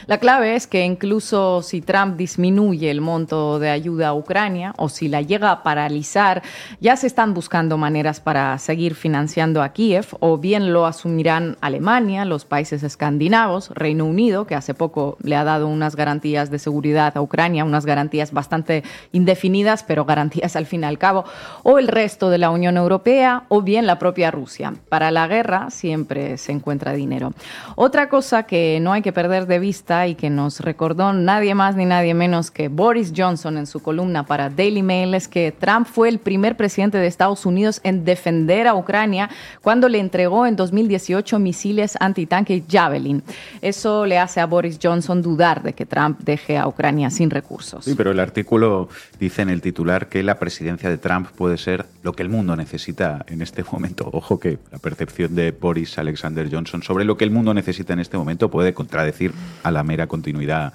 [0.07, 4.87] La clave es que incluso si Trump disminuye el monto de ayuda a Ucrania o
[4.87, 6.43] si la llega a paralizar,
[6.79, 12.23] ya se están buscando maneras para seguir financiando a Kiev o bien lo asumirán Alemania,
[12.23, 17.17] los países escandinavos, Reino Unido, que hace poco le ha dado unas garantías de seguridad
[17.17, 21.25] a Ucrania, unas garantías bastante indefinidas, pero garantías al fin y al cabo,
[21.63, 24.75] o el resto de la Unión Europea o bien la propia Rusia.
[24.87, 27.33] Para la guerra siempre se encuentra dinero.
[27.75, 31.75] Otra cosa que no hay que perder de vista y que nos recordó nadie más
[31.75, 35.87] ni nadie menos que Boris Johnson en su columna para Daily Mail es que Trump
[35.87, 39.29] fue el primer presidente de Estados Unidos en defender a Ucrania
[39.61, 43.23] cuando le entregó en 2018 misiles antitanque Javelin.
[43.61, 47.85] Eso le hace a Boris Johnson dudar de que Trump deje a Ucrania sin recursos.
[47.85, 51.85] Sí, pero el artículo dice en el titular que la presidencia de Trump puede ser
[52.03, 54.09] lo que el mundo necesita en este momento.
[54.11, 57.99] Ojo que la percepción de Boris Alexander Johnson sobre lo que el mundo necesita en
[57.99, 60.73] este momento puede contradecir a la mera continuidad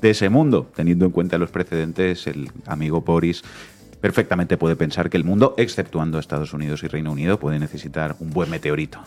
[0.00, 0.70] de ese mundo.
[0.74, 3.42] Teniendo en cuenta los precedentes, el amigo Boris
[4.00, 8.30] perfectamente puede pensar que el mundo, exceptuando Estados Unidos y Reino Unido, puede necesitar un
[8.30, 9.00] buen meteorito.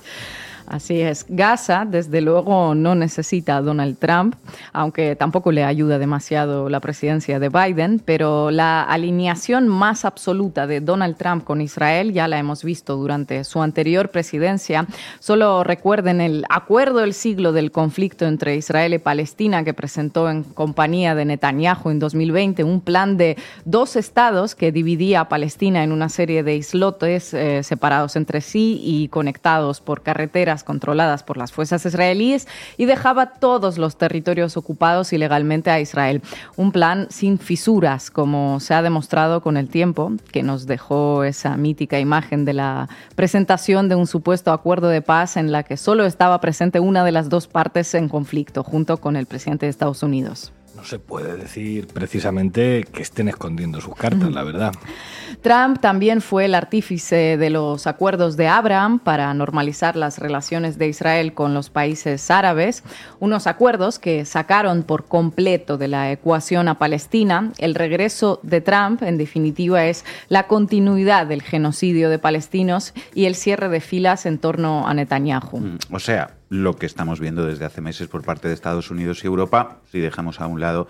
[0.67, 1.25] Así es.
[1.30, 4.36] Gaza, desde luego, no necesita a Donald Trump,
[4.73, 10.82] aunque tampoco le ayuda demasiado la presidencia de Biden, pero la alineación más absoluta de
[10.82, 14.86] Donald Trump con Israel ya la hemos visto durante su anterior presidencia.
[15.19, 20.43] Solo recuerden el acuerdo del siglo del conflicto entre Israel y Palestina que presentó en
[20.43, 25.93] compañía de Netanyahu en 2020, un plan de dos estados que dividía a Palestina en
[25.93, 31.52] una serie de islotes eh, separados entre sí y conectados por carreteras controladas por las
[31.52, 36.22] fuerzas israelíes y dejaba todos los territorios ocupados ilegalmente a Israel.
[36.56, 41.58] Un plan sin fisuras, como se ha demostrado con el tiempo, que nos dejó esa
[41.58, 46.06] mítica imagen de la presentación de un supuesto acuerdo de paz en la que solo
[46.06, 50.04] estaba presente una de las dos partes en conflicto, junto con el presidente de Estados
[50.04, 54.72] Unidos no se puede decir precisamente que estén escondiendo sus cartas, la verdad.
[55.42, 60.88] Trump también fue el artífice de los acuerdos de Abraham para normalizar las relaciones de
[60.88, 62.84] Israel con los países árabes,
[63.20, 67.52] unos acuerdos que sacaron por completo de la ecuación a Palestina.
[67.58, 73.34] El regreso de Trump, en definitiva, es la continuidad del genocidio de palestinos y el
[73.34, 75.80] cierre de filas en torno a Netanyahu.
[75.92, 79.28] O sea, lo que estamos viendo desde hace meses por parte de Estados Unidos y
[79.28, 80.88] Europa, si dejamos a un lado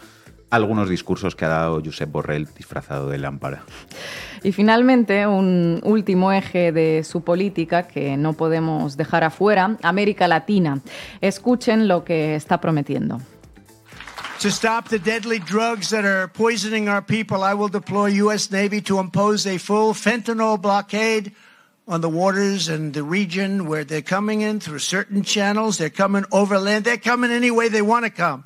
[0.49, 3.63] algunos discursos que ha dado Josep Borrell disfrazado de lámpara.
[4.43, 10.79] Y finalmente, un último eje de su política que no podemos dejar afuera, América Latina.
[11.21, 13.19] Escuchen lo que está prometiendo.
[14.41, 18.51] To stop the deadly drugs that are poisoning our people, I will deploy U.S.
[18.51, 21.33] Navy to impose a full fentanyl blockade
[21.87, 25.77] on the waters and the region where they're coming in through certain channels.
[25.77, 26.83] They're coming overland.
[26.83, 28.43] They're coming any way they want to come.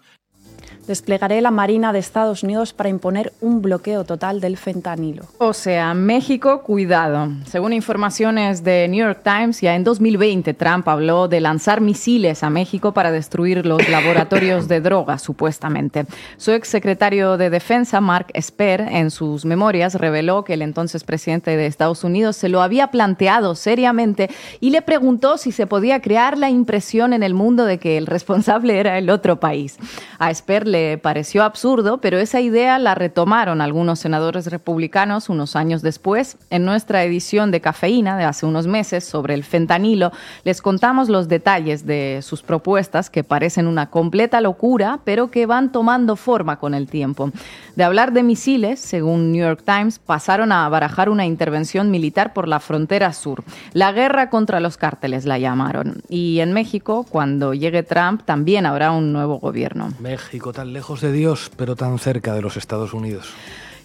[0.92, 5.24] Desplegaré la Marina de Estados Unidos para imponer un bloqueo total del fentanilo.
[5.38, 7.30] O sea, México, cuidado.
[7.46, 12.50] Según informaciones de New York Times, ya en 2020 Trump habló de lanzar misiles a
[12.50, 16.06] México para destruir los laboratorios de drogas, supuestamente.
[16.36, 21.68] Su exsecretario de Defensa, Mark Esper, en sus memorias reveló que el entonces presidente de
[21.68, 26.50] Estados Unidos se lo había planteado seriamente y le preguntó si se podía crear la
[26.50, 29.78] impresión en el mundo de que el responsable era el otro país.
[30.20, 35.82] A Esper le pareció absurdo, pero esa idea la retomaron algunos senadores republicanos unos años
[35.82, 36.38] después.
[36.50, 40.12] En nuestra edición de Cafeína de hace unos meses sobre el fentanilo,
[40.44, 45.72] les contamos los detalles de sus propuestas que parecen una completa locura, pero que van
[45.72, 47.32] tomando forma con el tiempo.
[47.76, 52.48] De hablar de misiles, según New York Times, pasaron a barajar una intervención militar por
[52.48, 53.44] la frontera sur.
[53.74, 56.02] La guerra contra los cárteles la llamaron.
[56.10, 59.90] Y en México, cuando llegue Trump, también habrá un nuevo gobierno.
[60.00, 63.34] México tan lejos de Dios, pero tan cerca de los Estados Unidos.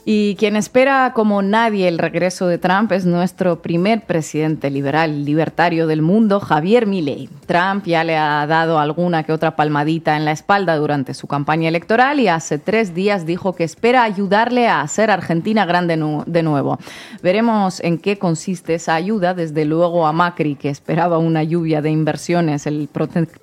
[0.08, 5.88] Y quien espera como nadie el regreso de Trump es nuestro primer presidente liberal libertario
[5.88, 7.28] del mundo, Javier Milei.
[7.46, 11.68] Trump ya le ha dado alguna que otra palmadita en la espalda durante su campaña
[11.68, 16.78] electoral y hace tres días dijo que espera ayudarle a hacer Argentina grande de nuevo.
[17.20, 21.90] Veremos en qué consiste esa ayuda, desde luego a Macri, que esperaba una lluvia de
[21.90, 22.68] inversiones.
[22.68, 22.88] El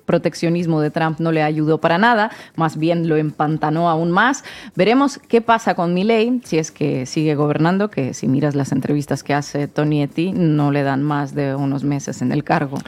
[0.06, 4.44] proteccionismo de Trump no le ayudó para nada, más bien lo empantanó aún más.
[4.74, 9.34] Veremos qué pasa con Milei es que sigue gobernando, que si miras las entrevistas que
[9.34, 12.78] hace Tony Eti, no le dan más de unos meses en el cargo.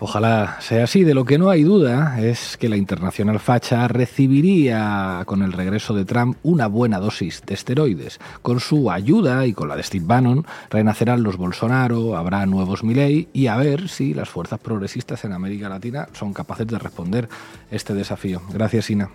[0.00, 1.04] Ojalá sea así.
[1.04, 5.94] De lo que no hay duda es que la internacional facha recibiría con el regreso
[5.94, 8.18] de Trump una buena dosis de esteroides.
[8.42, 13.28] Con su ayuda y con la de Steve Bannon renacerán los Bolsonaro, habrá nuevos Milley
[13.32, 17.28] y a ver si las fuerzas progresistas en América Latina son capaces de responder
[17.70, 18.42] este desafío.
[18.52, 19.10] Gracias, Ina.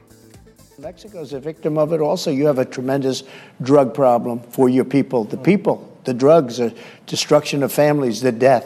[0.82, 2.32] Mexico is a victim of it also.
[2.32, 3.24] You have a tremendous
[3.62, 5.26] drug problem for your people.
[5.26, 6.74] The people, the drugs, the
[7.06, 8.66] destruction of families, the death.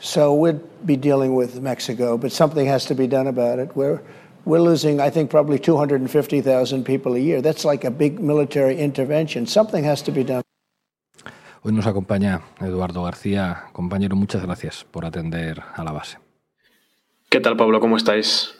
[0.00, 3.76] So we'd be dealing with Mexico, but something has to be done about it.
[3.76, 4.00] We're,
[4.46, 7.42] we're losing, I think, probably 250,000 people a year.
[7.42, 9.46] That's like a big military intervention.
[9.46, 10.42] Something has to be done.
[11.62, 13.64] Hoy nos acompaña Eduardo García.
[13.72, 16.18] Compañero, muchas gracias por atender a la base.
[17.28, 17.80] ¿Qué tal, Pablo?
[17.80, 18.54] ¿Cómo estáis?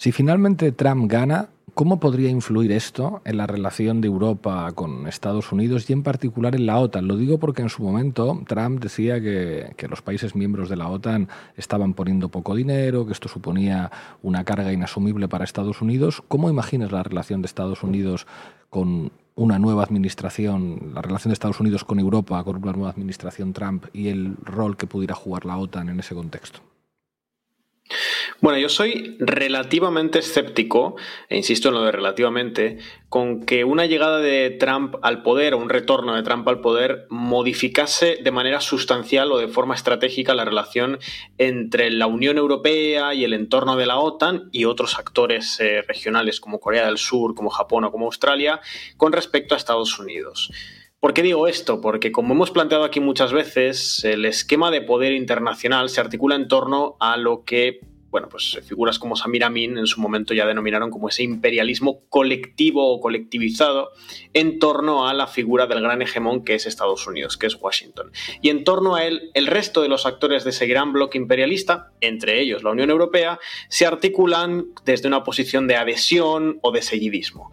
[0.00, 5.50] Si finalmente Trump gana, ¿cómo podría influir esto en la relación de Europa con Estados
[5.50, 7.08] Unidos y en particular en la OTAN?
[7.08, 11.30] Lo digo porque en su momento Trump decía que, los países miembros de la OTAN
[11.56, 13.90] estaban poniendo poco dinero, que esto suponía
[14.22, 16.22] una carga inasumible para Estados Unidos.
[16.28, 18.26] ¿Cómo imaginas la relación de Estados Unidos
[18.68, 23.54] con una nueva administración, la relación de Estados Unidos con Europa, con una nueva administración
[23.54, 26.60] Trump y el rol que pudiera jugar la OTAN en ese contexto?
[28.40, 30.96] Bueno, yo soy relativamente escéptico,
[31.28, 32.78] e insisto en lo de relativamente,
[33.08, 37.06] con que una llegada de Trump al poder o un retorno de Trump al poder
[37.10, 40.98] modificase de manera sustancial o de forma estratégica la relación
[41.38, 46.40] entre la Unión Europea y el entorno de la OTAN y otros actores eh, regionales
[46.40, 48.60] como Corea del Sur, como Japón o como Australia
[48.96, 50.50] con respecto a Estados Unidos.
[51.00, 51.80] ¿Por qué digo esto?
[51.80, 56.46] Porque como hemos planteado aquí muchas veces, el esquema de poder internacional se articula en
[56.46, 57.80] torno a lo que
[58.10, 62.92] bueno, pues figuras como Samir Amin en su momento ya denominaron como ese imperialismo colectivo
[62.92, 63.90] o colectivizado
[64.34, 68.10] en torno a la figura del gran hegemón que es Estados Unidos, que es Washington.
[68.42, 71.92] Y en torno a él, el resto de los actores de ese gran bloque imperialista,
[72.00, 73.38] entre ellos la Unión Europea,
[73.68, 77.52] se articulan desde una posición de adhesión o de seguidismo.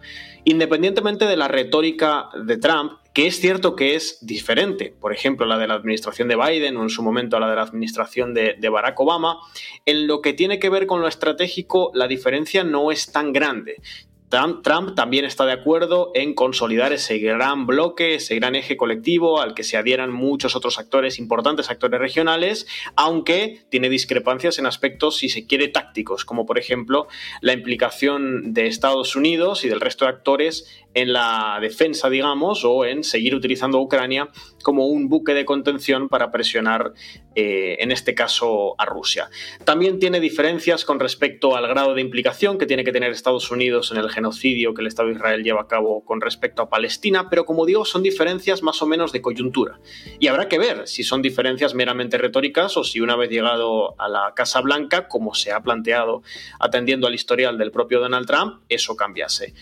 [0.50, 5.58] Independientemente de la retórica de Trump, que es cierto que es diferente, por ejemplo, la
[5.58, 8.70] de la administración de Biden o en su momento la de la administración de, de,
[8.70, 9.40] Barack Obama,
[9.86, 13.82] en lo que tiene que ver con lo estratégico, la diferencia no es tan grande.
[14.30, 19.40] Trump, Trump, también está de acuerdo en consolidar ese gran bloque, ese gran eje colectivo
[19.40, 22.68] al que se adhieran muchos otros actores, importantes actores regionales,
[22.98, 27.08] aunque tiene discrepancias en aspectos, si se quiere, tácticos, como por ejemplo
[27.40, 32.84] la implicación de Estados Unidos y del resto de actores en la defensa, digamos, o
[32.84, 34.30] en seguir utilizando a Ucrania
[34.68, 36.92] como un buque de contención para presionar,
[37.36, 39.30] eh, en este caso, a Rusia.
[39.64, 43.94] También tiene diferencias con respecto al grado de implicación que tiene que tener Estados Unidos
[43.94, 47.30] en el genocidio que el Estado de Israel lleva a cabo con respecto a Palestina,
[47.30, 49.80] pero como digo, son diferencias más o menos de coyuntura.
[50.20, 54.10] Y habrá que ver si son diferencias meramente retóricas o si una vez llegado a
[54.10, 56.24] la Casa Blanca, como se ha planteado
[56.60, 59.54] atendiendo al historial del propio Donald Trump, eso cambiase.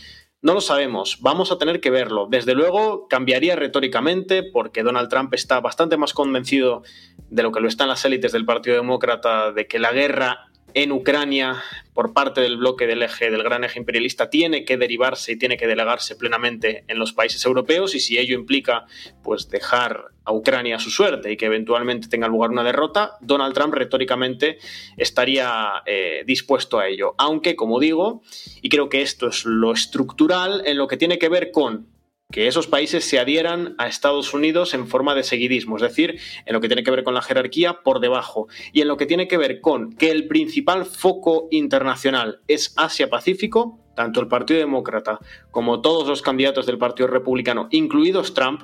[0.46, 2.28] No lo sabemos, vamos a tener que verlo.
[2.30, 6.84] Desde luego cambiaría retóricamente porque Donald Trump está bastante más convencido
[7.32, 10.92] de lo que lo están las élites del Partido Demócrata de que la guerra en
[10.92, 11.64] Ucrania
[11.94, 15.56] por parte del bloque del eje del gran eje imperialista tiene que derivarse y tiene
[15.56, 18.86] que delegarse plenamente en los países europeos y si ello implica
[19.24, 23.54] pues dejar a Ucrania a su suerte y que eventualmente tenga lugar una derrota, Donald
[23.54, 24.58] Trump retóricamente
[24.98, 27.16] estaría eh, dispuesto a ello.
[27.18, 28.22] Aunque, como digo,
[28.62, 31.88] y creo que esto es lo estructural en lo que tiene que ver con
[32.32, 36.54] que esos países se adhieran a Estados Unidos en forma de seguidismo, es decir, en
[36.54, 39.28] lo que tiene que ver con la jerarquía por debajo y en lo que tiene
[39.28, 45.20] que ver con que el principal foco internacional es Asia-Pacífico, tanto el Partido Demócrata
[45.52, 48.64] como todos los candidatos del Partido Republicano, incluidos Trump,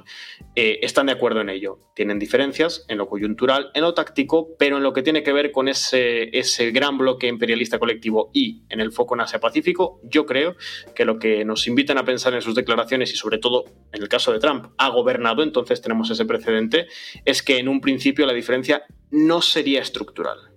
[0.56, 1.80] eh, están de acuerdo en ello.
[1.96, 5.52] Tienen diferencias en lo coyuntural, en lo táctico, pero en lo que tiene que ver
[5.52, 10.56] con ese, ese gran bloque imperialista colectivo y en el foco en Asia-Pacífico, yo creo
[10.94, 14.10] que lo que nos invitan a pensar en sus declaraciones y sobre todo en el
[14.10, 16.88] caso de Trump ha gobernado, entonces tenemos ese precedente,
[17.26, 20.51] es que en un principio la diferencia no sería estructural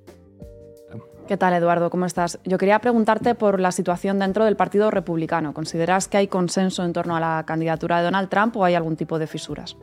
[1.27, 1.89] ¿Qué tal, Eduardo?
[1.89, 2.39] ¿Cómo estás?
[2.45, 5.55] Yo quería preguntarte por la situación dentro del Partido Republicano.
[5.55, 8.97] ¿Consideras que hay consenso en torno a la candidatura de Donald Trump o hay algún
[8.97, 9.75] tipo de fisuras?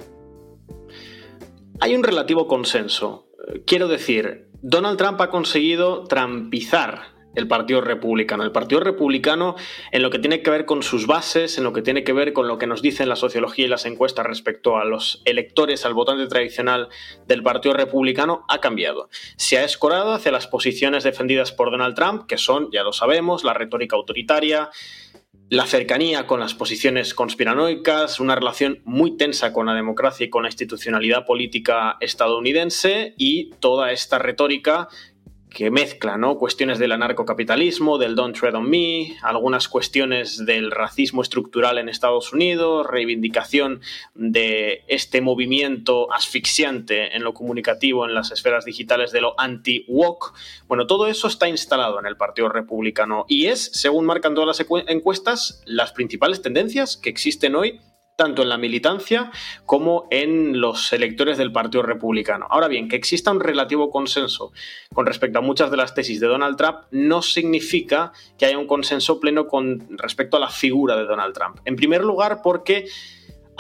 [1.80, 3.26] Hay un relativo consenso.
[3.66, 7.02] Quiero decir, Donald Trump ha conseguido trampizar
[7.36, 8.44] el Partido Republicano.
[8.44, 9.56] El Partido Republicano,
[9.92, 12.34] en lo que tiene que ver con sus bases, en lo que tiene que ver
[12.34, 15.94] con lo que nos dicen la sociología y las encuestas respecto a los electores, al
[15.94, 16.90] votante tradicional
[17.28, 19.10] del Partido Republicano, ha cambiado.
[19.38, 23.44] Se ha escorado hacia las posiciones defendidas por Donald Trump, que son, ya lo sabemos,
[23.44, 24.70] la retórica autoritaria,
[25.52, 30.44] la cercanía con las posiciones conspiranoicas, una relación muy tensa con la democracia y con
[30.44, 34.88] la institucionalidad política estadounidense y toda esta retórica
[35.54, 36.38] que mezcla ¿no?
[36.38, 42.32] cuestiones del anarcocapitalismo, del Don't Tread on Me, algunas cuestiones del racismo estructural en Estados
[42.32, 43.82] Unidos, reivindicación
[44.16, 50.34] de este movimiento asfixiante en lo comunicativo en las esferas digitales de lo anti-woke.
[50.68, 54.68] Bueno, todo eso está instalado en el Partido Republicano y es, según marcan todas las
[54.88, 57.82] encuestas, las principales tendencias que existen hoy
[58.22, 59.32] tanto en la militancia
[59.66, 62.46] como en los electores del Partido Republicano.
[62.52, 64.52] Ahora bien, que exista un relativo consenso
[64.94, 68.68] con respecto a muchas de las tesis de Donald Trump no significa que haya un
[68.68, 71.62] consenso pleno con respecto a la figura de Donald Trump.
[71.66, 72.86] En primer lugar, porque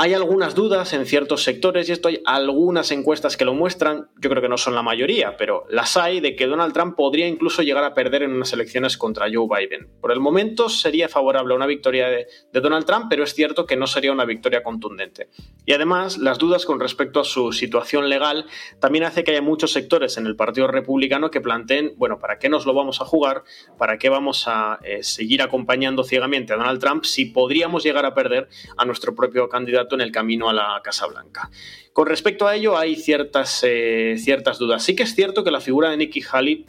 [0.01, 4.31] hay algunas dudas en ciertos sectores y esto hay algunas encuestas que lo muestran, yo
[4.31, 7.61] creo que no son la mayoría, pero las hay de que Donald Trump podría incluso
[7.61, 9.89] llegar a perder en unas elecciones contra Joe Biden.
[10.01, 13.75] Por el momento sería favorable a una victoria de, Donald Trump, pero es cierto que
[13.75, 15.29] no sería una victoria contundente.
[15.67, 18.47] Y además, las dudas con respecto a su situación legal
[18.79, 22.49] también hace que haya muchos sectores en el Partido Republicano que planteen, bueno, ¿para qué
[22.49, 23.43] nos lo vamos a jugar?
[23.77, 28.15] ¿Para qué vamos a eh, seguir acompañando ciegamente a Donald Trump si podríamos llegar a
[28.15, 29.90] perder a nuestro propio candidato?
[29.95, 31.49] En el camino a la Casa Blanca.
[31.93, 34.83] Con respecto a ello hay ciertas, eh, ciertas dudas.
[34.83, 36.65] Sí que es cierto que la figura de Nikki Haley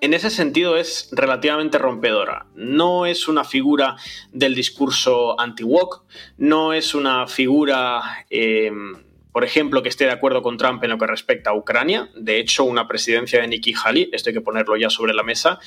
[0.00, 2.46] en ese sentido es relativamente rompedora.
[2.54, 3.96] No es una figura
[4.32, 6.02] del discurso anti-woke,
[6.38, 8.24] no es una figura...
[8.30, 8.70] Eh,
[9.32, 12.10] por ejemplo, que esté de acuerdo con Trump en lo que respecta a Ucrania.
[12.14, 15.58] De hecho, una presidencia de Nikki Haley, esto hay que ponerlo ya sobre la mesa,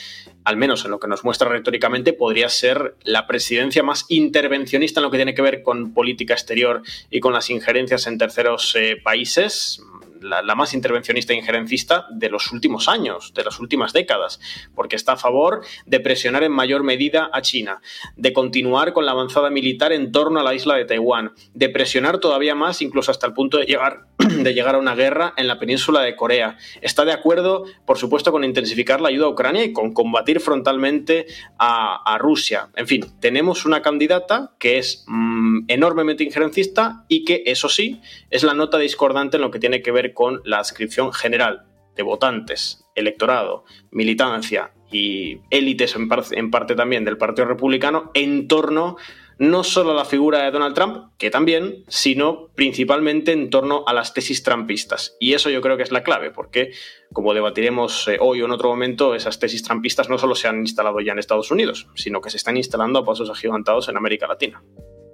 [0.43, 5.03] al menos en lo que nos muestra retóricamente, podría ser la presidencia más intervencionista en
[5.03, 8.97] lo que tiene que ver con política exterior y con las injerencias en terceros eh,
[9.03, 9.81] países
[10.21, 14.39] la, más intervencionista e injerencista de los últimos años, de las últimas décadas,
[14.73, 17.81] porque está a favor de presionar en mayor medida a China,
[18.15, 22.19] de continuar con la avanzada militar en torno a la isla de Taiwán, de presionar
[22.19, 25.59] todavía más, incluso hasta el punto de llegar, de llegar a una guerra en la
[25.59, 26.57] península de Corea.
[26.81, 31.25] Está de acuerdo, por supuesto, con intensificar la ayuda a Ucrania y con combatir frontalmente
[31.57, 32.69] a, Rusia.
[32.75, 37.99] En fin, tenemos una candidata que es mm, enormemente injerencista y que, eso sí,
[38.29, 42.03] es la nota discordante en lo que tiene que ver con la adscripción general de
[42.03, 48.97] votantes, electorado, militancia y élites en, en, parte también del Partido Republicano en torno
[49.37, 53.93] no solo a la figura de Donald Trump, que también, sino principalmente en torno a
[53.93, 55.15] las tesis trumpistas.
[55.19, 56.71] Y eso yo creo que es la clave, porque,
[57.11, 60.59] como debatiremos eh, hoy o en otro momento, esas tesis trumpistas no solo se han
[60.59, 64.27] instalado ya en Estados Unidos, sino que se están instalando a pasos agigantados en América
[64.27, 64.63] Latina.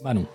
[0.04, 0.28] Manu.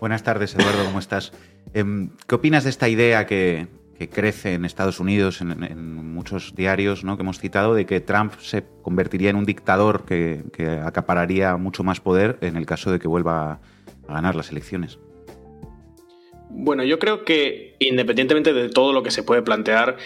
[0.00, 1.32] Buenas tardes, Eduardo, ¿cómo estás?
[1.72, 7.04] Em, ¿Qué opinas de esta idea que que crece en Estados Unidos, en, muchos diarios
[7.04, 7.16] ¿no?
[7.16, 10.42] que hemos citado, de que Trump se convertiría en un dictador que,
[10.84, 13.60] acapararía mucho más poder en el caso de que vuelva
[14.08, 14.98] a ganar las elecciones.
[16.50, 19.96] Bueno, yo creo que independientemente de todo lo que se puede plantear,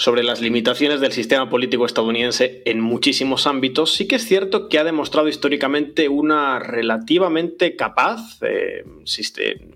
[0.00, 4.78] sobre las limitaciones del sistema político estadounidense en muchísimos ámbitos, sí que es cierto que
[4.78, 8.82] ha demostrado históricamente una relativamente capaz, eh,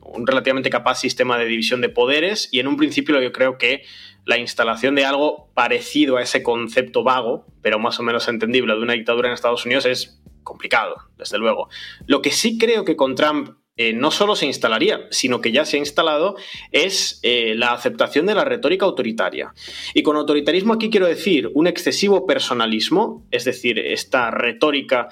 [0.00, 3.82] un relativamente capaz sistema de división de poderes y en un principio yo creo que
[4.24, 8.80] la instalación de algo parecido a ese concepto vago, pero más o menos entendible, de
[8.80, 11.68] una dictadura en Estados Unidos es complicado, desde luego.
[12.06, 15.64] Lo que sí creo que con Trump eh, no solo se instalaría, sino que ya
[15.64, 16.36] se ha instalado,
[16.70, 19.52] es eh, la aceptación de la retórica autoritaria.
[19.94, 25.08] Y con autoritarismo aquí quiero decir un excesivo personalismo, es decir, esta retórica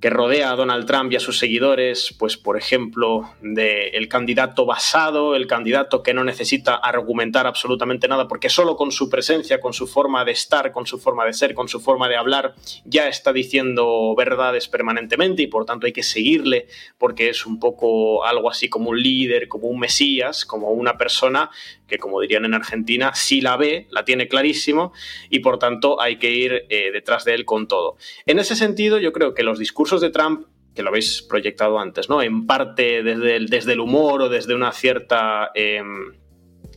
[0.00, 5.34] que rodea a Donald Trump y a sus seguidores, pues por ejemplo, del candidato basado,
[5.34, 9.86] el candidato que no necesita argumentar absolutamente nada, porque solo con su presencia, con su
[9.86, 13.32] forma de estar, con su forma de ser, con su forma de hablar, ya está
[13.32, 16.66] diciendo verdades permanentemente y por tanto hay que seguirle
[16.98, 21.50] porque es un poco algo así como un líder, como un mesías, como una persona
[21.86, 24.92] que como dirían en Argentina, si la ve, la tiene clarísimo
[25.30, 27.96] y por tanto hay que ir eh, detrás de él con todo.
[28.26, 32.08] En ese sentido, yo creo que los discursos de Trump que lo habéis proyectado antes,
[32.08, 32.20] ¿no?
[32.20, 36.14] En parte desde el, desde el humor o desde una cierta em,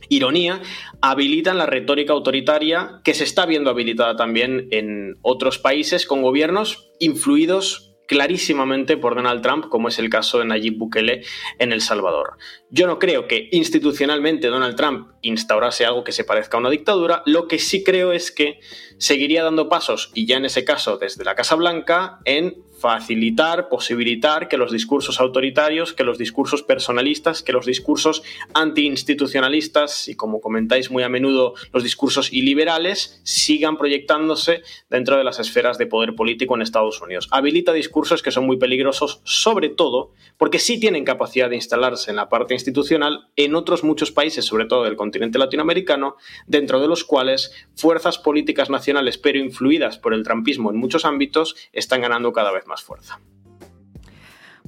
[0.08, 0.60] ironía,
[1.00, 6.90] habilitan la retórica autoritaria que se está viendo habilitada también en otros países con gobiernos
[7.00, 11.24] influidos clarísimamente por Donald Trump, como es el caso de Nayib Bukele
[11.58, 12.38] en El Salvador.
[12.70, 17.22] Yo no creo que institucionalmente Donald Trump instaurase algo que se parezca a una dictadura,
[17.26, 18.60] lo que sí creo es que
[18.96, 24.48] seguiría dando pasos, y ya en ese caso desde la Casa Blanca, en facilitar, posibilitar
[24.48, 28.22] que los discursos autoritarios, que los discursos personalistas, que los discursos
[28.54, 35.38] antiinstitucionalistas y, como comentáis muy a menudo, los discursos iliberales sigan proyectándose dentro de las
[35.38, 37.28] esferas de poder político en Estados Unidos.
[37.30, 42.16] Habilita discursos que son muy peligrosos, sobre todo porque sí tienen capacidad de instalarse en
[42.16, 46.16] la parte institucional en otros muchos países, sobre todo del continente latinoamericano,
[46.46, 51.56] dentro de los cuales fuerzas políticas nacionales, pero influidas por el trampismo en muchos ámbitos,
[51.72, 53.18] están ganando cada vez más fuerza.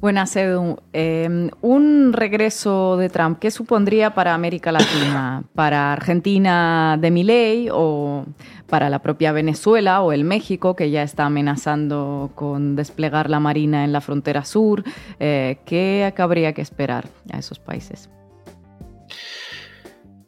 [0.00, 0.78] Buenas, Edu.
[0.94, 5.44] Em, un regreso de Trump, ¿qué supondría para América Latina?
[5.54, 8.24] ¿Para Argentina de Milei o
[8.66, 13.84] para la propia Venezuela o el México, que ya está amenazando con desplegar la Marina
[13.84, 14.84] en la frontera sur?
[15.18, 18.08] Eh, ¿Qué habría que esperar a esos países?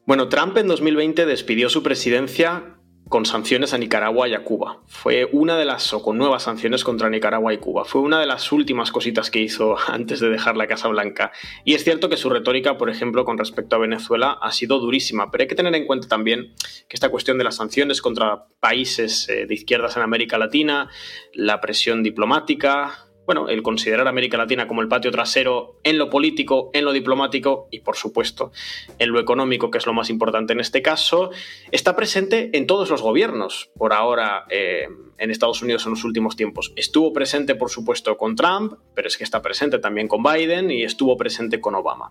[0.05, 2.72] Bueno, Trump en 2020 despidió su presidencia
[3.13, 4.81] con sanciones a Nicaragua y a Cuba.
[4.87, 7.85] Fue una de las, o con nuevas sanciones contra Nicaragua y Cuba.
[7.85, 11.31] Fue una de las últimas cositas que hizo antes de dejar la Casa Blanca.
[11.63, 15.31] Y es cierto que su retórica, por ejemplo, con respecto a Venezuela ha sido durísima,
[15.31, 16.55] pero hay que tener en cuenta también
[16.89, 20.89] que esta cuestión de las sanciones contra países eh, de izquierdas en América Latina,
[21.35, 26.71] la presión diplomática, bueno, el considerar América Latina como el patio trasero en lo político,
[26.73, 28.53] en lo diplomático y, por supuesto,
[28.99, 31.31] en lo económico, que es lo más importante en este caso,
[31.71, 36.35] está presente en todos los gobiernos, por ahora eh, en Estados Unidos en los últimos
[36.35, 36.73] tiempos.
[36.75, 40.83] Estuvo presente, por supuesto, con Trump, pero es que está presente también con Biden y
[40.83, 42.11] estuvo presente con Obama.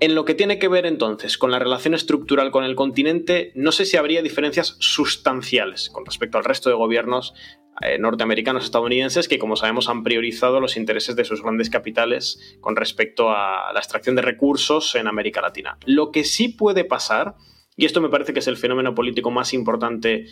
[0.00, 3.72] En lo que tiene que ver entonces con la relación estructural con el continente, no
[3.72, 7.34] sé si habría diferencias sustanciales con respecto al resto de gobiernos
[7.82, 12.76] eh, norteamericanos estadounidenses que, como sabemos, han priorizado los intereses de sus grandes capitales con
[12.76, 15.78] respecto a la extracción de recursos en América Latina.
[15.84, 17.34] Lo que sí puede pasar,
[17.76, 20.26] y esto me parece que es el fenómeno político más importante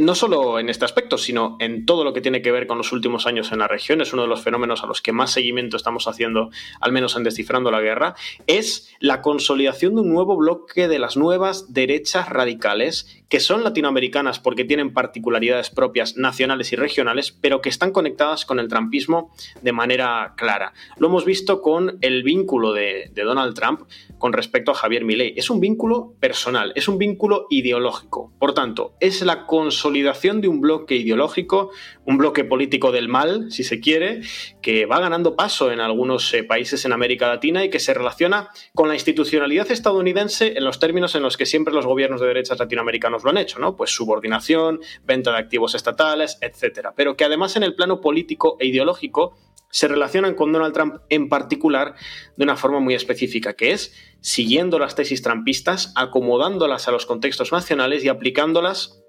[0.00, 2.92] no solo en este aspecto, sino en todo lo que tiene que ver con los
[2.92, 5.76] últimos años en la región, es uno de los fenómenos a los que más seguimiento
[5.76, 8.14] estamos haciendo, al menos en Descifrando la Guerra,
[8.46, 14.40] es la consolidación de un nuevo bloque de las nuevas derechas radicales, que son latinoamericanas
[14.40, 19.32] porque tienen particularidades propias nacionales y regionales, pero que están conectadas con el trumpismo
[19.62, 20.72] de manera clara.
[20.98, 23.82] Lo hemos visto con el vínculo de, de Donald Trump
[24.18, 25.34] con respecto a Javier Milei.
[25.36, 28.32] Es un vínculo personal, es un vínculo ideológico.
[28.38, 31.70] Por tanto, es la consolidación de un bloque ideológico,
[32.04, 34.20] un bloque político del mal, si se quiere,
[34.62, 38.50] que va ganando paso en algunos eh, países en América Latina y que se relaciona
[38.74, 42.58] con la institucionalidad estadounidense en los términos en los que siempre los gobiernos de derechas
[42.58, 43.76] latinoamericanos lo han hecho, ¿no?
[43.76, 46.92] Pues subordinación, venta de activos estatales, etcétera.
[46.96, 49.36] Pero que además en el plano político e ideológico
[49.70, 51.94] se relacionan con Donald Trump en particular
[52.36, 57.52] de una forma muy específica, que es siguiendo las tesis trampistas, acomodándolas a los contextos
[57.52, 59.02] nacionales y aplicándolas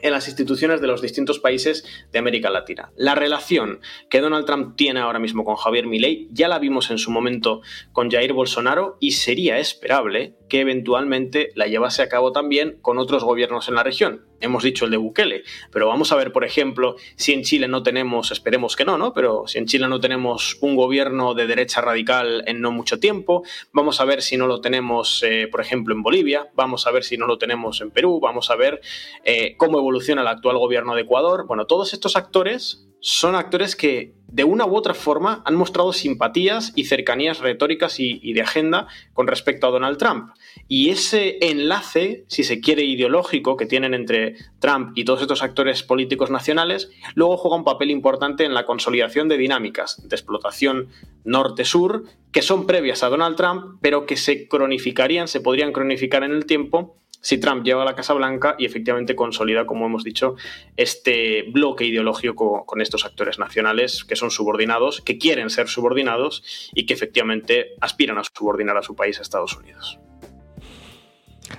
[0.00, 2.90] en las instituciones de los distintos países de América Latina.
[2.96, 3.80] La relación
[4.10, 7.60] que Donald Trump tiene ahora mismo con Javier Milei ya la vimos en su momento
[7.92, 13.24] con Jair Bolsonaro y sería esperable que eventualmente la llevase a cabo también con otros
[13.24, 14.24] gobiernos en la región.
[14.40, 17.82] Hemos dicho el de Bukele, pero vamos a ver, por ejemplo, si en Chile no
[17.82, 19.12] tenemos, esperemos que no, ¿no?
[19.12, 23.42] Pero si en Chile no tenemos un gobierno de derecha radical en no mucho tiempo,
[23.72, 27.04] vamos a ver si no lo tenemos, eh, por ejemplo, en Bolivia, vamos a ver
[27.04, 28.80] si no lo tenemos en Perú, vamos a ver
[29.24, 31.46] eh, cómo evoluciona el actual gobierno de Ecuador.
[31.46, 36.72] Bueno, todos estos actores son actores que de una u otra forma han mostrado simpatías
[36.76, 40.30] y cercanías retóricas y, de agenda con respecto a Donald Trump.
[40.68, 45.82] Y ese enlace, si se quiere, ideológico que tienen entre Trump y todos estos actores
[45.82, 50.88] políticos nacionales, luego juega un papel importante en la consolidación de dinámicas de explotación
[51.24, 56.32] norte-sur que son previas a Donald Trump, pero que se cronificarían, se podrían cronificar en
[56.32, 60.36] el tiempo si Trump llega a la Casa Blanca y efectivamente consolida, como hemos dicho,
[60.76, 66.86] este bloque ideológico con estos actores nacionales que son subordinados, que quieren ser subordinados y
[66.86, 69.98] que efectivamente aspiran a subordinar a su país, a Estados Unidos.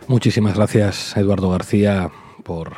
[0.08, 2.10] Muchísimas gracias, Eduardo García,
[2.44, 2.76] por eh,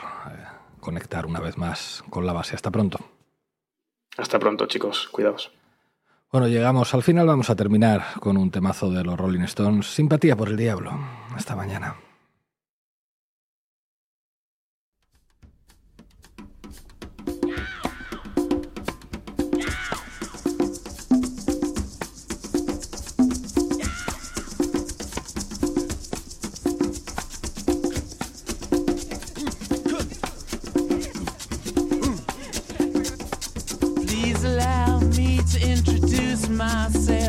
[0.79, 2.55] conectar una vez más con la base.
[2.55, 2.99] Hasta pronto.
[4.17, 5.07] Hasta pronto, chicos.
[5.11, 5.51] Cuidaos.
[6.31, 7.27] Bueno, llegamos al final.
[7.27, 9.87] Vamos a terminar con un temazo de los Rolling Stones.
[9.87, 10.91] Simpatía por el diablo.
[11.35, 11.95] Hasta mañana.
[36.61, 37.20] myself.